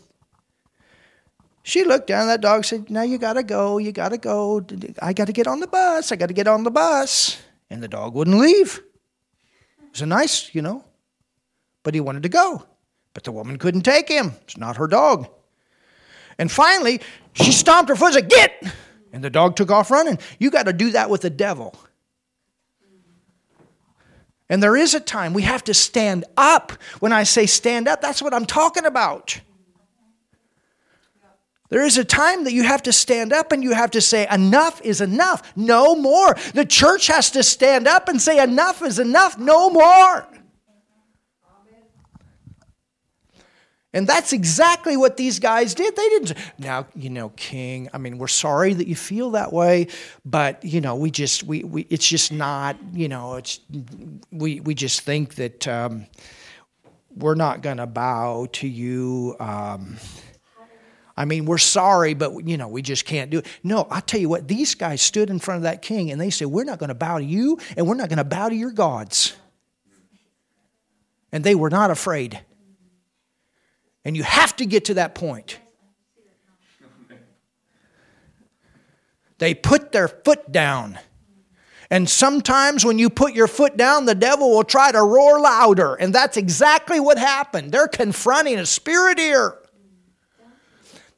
[1.67, 3.79] she looked down at that dog and said, Now you got to go.
[3.79, 4.65] You got to go.
[5.03, 6.13] I got to get on the bus.
[6.13, 7.43] I got to get on the bus.
[7.69, 8.81] And the dog wouldn't leave.
[9.83, 10.85] It was a nice, you know,
[11.83, 12.65] but he wanted to go.
[13.15, 14.35] But the woman couldn't take him.
[14.43, 15.27] It's not her dog.
[16.39, 17.01] And finally,
[17.33, 18.73] she stomped her foot and said, Get!
[19.13, 20.21] And the dog took off running.
[20.39, 21.75] You got to do that with the devil.
[24.49, 26.75] And there is a time we have to stand up.
[27.01, 29.41] When I say stand up, that's what I'm talking about.
[31.69, 34.27] There is a time that you have to stand up and you have to say,
[34.31, 35.43] enough is enough.
[35.57, 36.37] No more.
[36.55, 39.39] The church has to stand up and say, enough is enough.
[39.39, 40.29] No more.
[43.93, 45.97] And that's exactly what these guys did.
[45.97, 46.35] They didn't.
[46.59, 49.87] Now, you know, King, I mean, we're sorry that you feel that way,
[50.23, 53.59] but, you know, we just, we, we it's just not, you know, it's,
[54.31, 56.07] we, we just think that um,
[57.15, 59.35] we're not going to bow to you.
[59.41, 59.97] Um,
[61.17, 63.47] I mean, we're sorry, but you know, we just can't do it.
[63.63, 66.31] No, I'll tell you what, these guys stood in front of that king and they
[66.31, 68.55] said, We're not going to bow to you and we're not going to bow to
[68.55, 69.35] your gods.
[71.33, 72.41] And they were not afraid.
[74.05, 75.59] And you have to get to that point.
[79.39, 80.99] They put their foot down.
[81.91, 85.95] And sometimes when you put your foot down, the devil will try to roar louder.
[85.95, 87.71] And that's exactly what happened.
[87.71, 89.59] They're confronting a spirit here.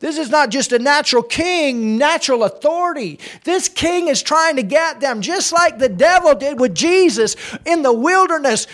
[0.00, 3.18] This is not just a natural king, natural authority.
[3.42, 7.34] This king is trying to get them, just like the devil did with Jesus
[7.64, 8.68] in the wilderness.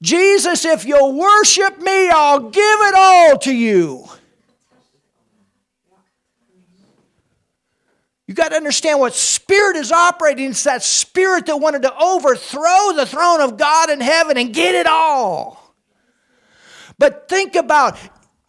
[0.00, 4.08] Jesus, if you'll worship me, I'll give it all to you.
[8.26, 10.50] You got to understand what spirit is operating.
[10.50, 14.74] It's that spirit that wanted to overthrow the throne of God in heaven and get
[14.74, 15.74] it all.
[16.98, 17.98] But think about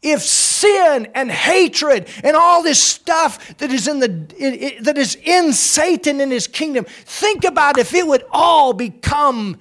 [0.04, 4.98] if sin and hatred and all this stuff that is in the it, it, that
[4.98, 9.58] is in Satan and his kingdom, think about if it would all become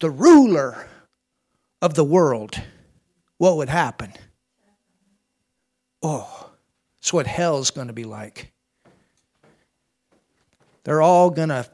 [0.00, 0.86] the ruler
[1.82, 2.60] of the world,
[3.38, 4.12] what would happen?
[6.02, 6.50] Oh,
[6.98, 8.52] it's what hell's going to be like.
[10.84, 11.68] They're all going to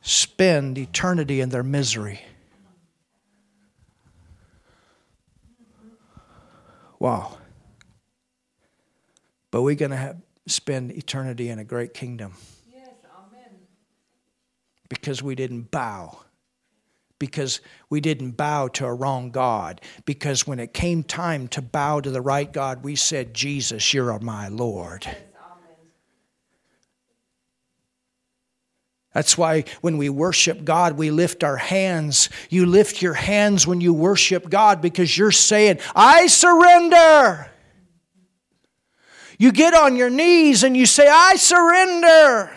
[0.00, 2.20] spend eternity in their misery.
[6.98, 7.38] Wow.
[9.50, 10.16] But we're going to
[10.46, 12.34] spend eternity in a great kingdom.
[12.72, 13.60] Yes, amen.
[14.88, 16.18] Because we didn't bow.
[17.18, 17.60] Because
[17.90, 19.80] we didn't bow to a wrong God.
[20.04, 24.18] Because when it came time to bow to the right God, we said, Jesus, you're
[24.20, 25.04] my Lord.
[25.04, 25.16] Yes.
[29.14, 32.28] That's why when we worship God, we lift our hands.
[32.50, 37.50] You lift your hands when you worship God because you're saying, I surrender.
[39.38, 42.50] You get on your knees and you say, I surrender.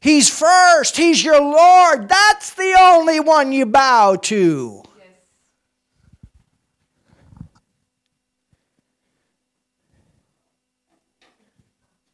[0.00, 2.08] He's first, He's your Lord.
[2.08, 4.82] That's the only one you bow to.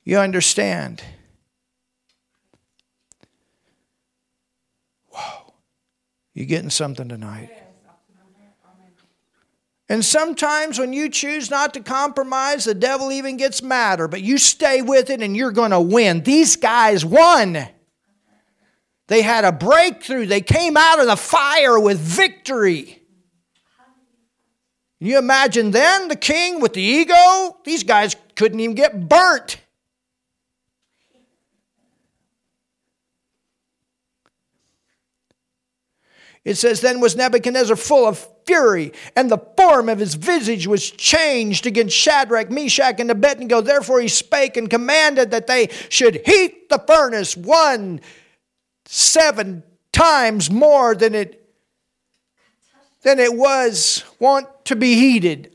[0.03, 1.03] You understand?
[6.37, 7.49] You getting something tonight?
[9.89, 14.37] And sometimes when you choose not to compromise, the devil even gets madder, but you
[14.37, 16.23] stay with it and you're going to win.
[16.25, 17.67] These guys won.
[19.07, 20.27] They had a breakthrough.
[20.27, 23.03] They came out of the fire with victory.
[24.99, 27.57] Can you imagine then the king with the ego?
[27.65, 29.57] These guys couldn't even get burnt.
[36.47, 40.89] It says, Then was Nebuchadnezzar full of fury, and the form of his visage was
[40.89, 43.61] changed against Shadrach, Meshach, and Abednego.
[43.61, 48.01] Therefore he spake and commanded that they should heat the furnace one
[48.85, 51.43] seven times more than it
[53.03, 55.53] than it was wont to be heated.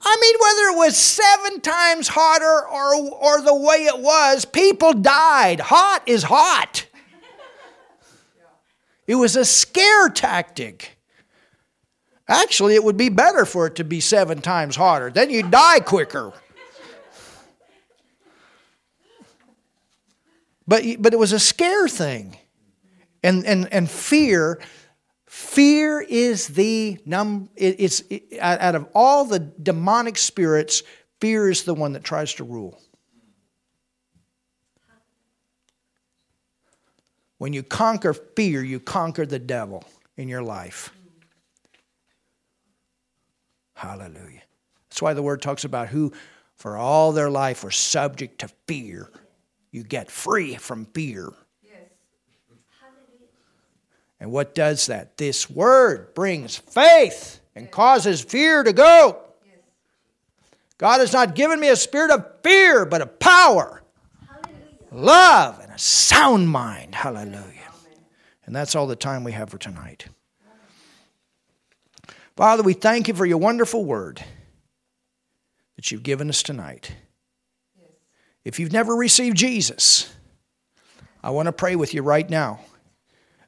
[0.00, 4.94] I mean, whether it was seven times hotter or, or the way it was, people
[4.94, 5.60] died.
[5.60, 6.86] Hot is hot.
[9.06, 10.98] It was a scare tactic.
[12.26, 15.10] Actually, it would be better for it to be seven times harder.
[15.10, 16.32] Then you'd die quicker.
[20.66, 22.38] But, but it was a scare thing.
[23.22, 24.60] And, and, and fear,
[25.26, 30.82] fear is the num it, it's it, out of all the demonic spirits,
[31.20, 32.80] fear is the one that tries to rule.
[37.38, 39.84] When you conquer fear, you conquer the devil
[40.16, 40.92] in your life.
[43.74, 44.42] Hallelujah.
[44.88, 46.12] That's why the word talks about who
[46.54, 49.10] for all their life were subject to fear.
[49.72, 51.30] You get free from fear.
[54.20, 55.16] And what does that?
[55.16, 59.20] This word brings faith and causes fear to go.
[60.78, 63.82] God has not given me a spirit of fear, but of power,
[64.90, 66.94] love, a sound mind.
[66.94, 67.72] Hallelujah.
[68.46, 70.06] And that's all the time we have for tonight.
[72.36, 74.22] Father, we thank you for your wonderful word.
[75.76, 76.94] that you've given us tonight.
[78.44, 80.14] If you've never received Jesus,
[81.22, 82.60] I want to pray with you right now.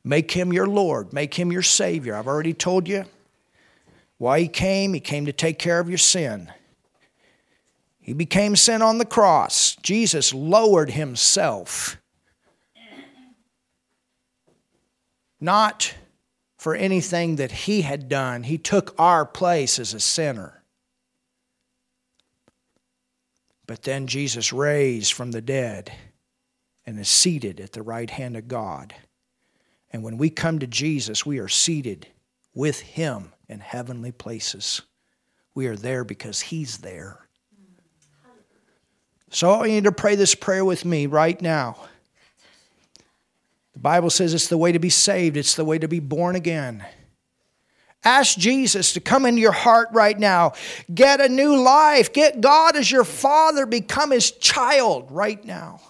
[0.04, 2.14] Make him your Lord, make him your Savior.
[2.14, 3.04] I've already told you
[4.18, 4.94] why he came.
[4.94, 6.52] He came to take care of your sin.
[8.00, 9.76] He became sin on the cross.
[9.82, 11.96] Jesus lowered himself.
[15.40, 15.94] Not
[16.56, 20.62] for anything that he had done, he took our place as a sinner.
[23.66, 25.92] But then Jesus raised from the dead
[26.84, 28.94] and is seated at the right hand of God.
[29.92, 32.06] And when we come to Jesus, we are seated
[32.54, 34.82] with him in heavenly places.
[35.54, 37.26] We are there because he's there.
[39.30, 41.76] So I want you to pray this prayer with me right now.
[43.76, 46.34] The Bible says it's the way to be saved, it's the way to be born
[46.34, 46.82] again.
[48.02, 50.54] Ask Jesus to come into your heart right now.
[50.94, 52.10] Get a new life.
[52.10, 53.66] Get God as your Father.
[53.66, 55.82] Become His child right now.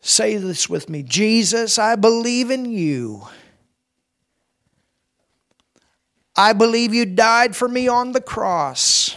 [0.00, 3.28] Say this with me Jesus, I believe in you.
[6.34, 9.14] I believe you died for me on the cross.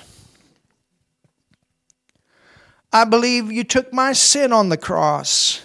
[2.93, 5.63] I believe you took my sin on the cross.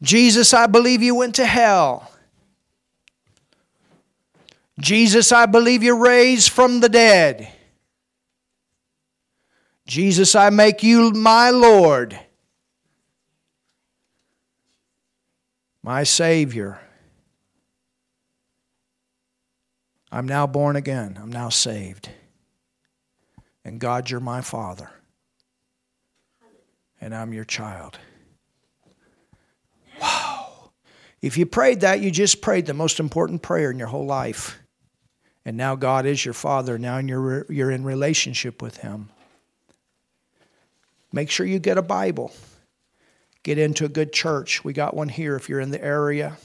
[0.00, 2.10] Jesus, I believe you went to hell.
[4.80, 7.52] Jesus, I believe you raised from the dead.
[9.86, 12.18] Jesus, I make you my Lord,
[15.82, 16.80] my Savior.
[20.10, 21.18] I'm now born again.
[21.20, 22.08] I'm now saved.
[23.68, 24.88] And God, you're my Father.
[27.02, 27.98] And I'm your child.
[30.00, 30.70] Wow.
[31.20, 34.58] If you prayed that, you just prayed the most important prayer in your whole life.
[35.44, 36.78] And now God is your Father.
[36.78, 39.10] Now you're, you're in relationship with Him.
[41.12, 42.32] Make sure you get a Bible.
[43.42, 44.64] Get into a good church.
[44.64, 46.38] We got one here if you're in the area.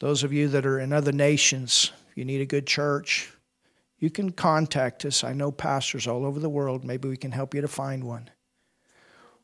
[0.00, 3.33] Those of you that are in other nations, you need a good church,
[4.04, 5.24] you can contact us.
[5.24, 6.84] I know pastors all over the world.
[6.84, 8.28] Maybe we can help you to find one.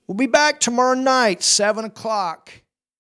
[0.06, 2.52] We'll be back tomorrow night, 7 o'clock.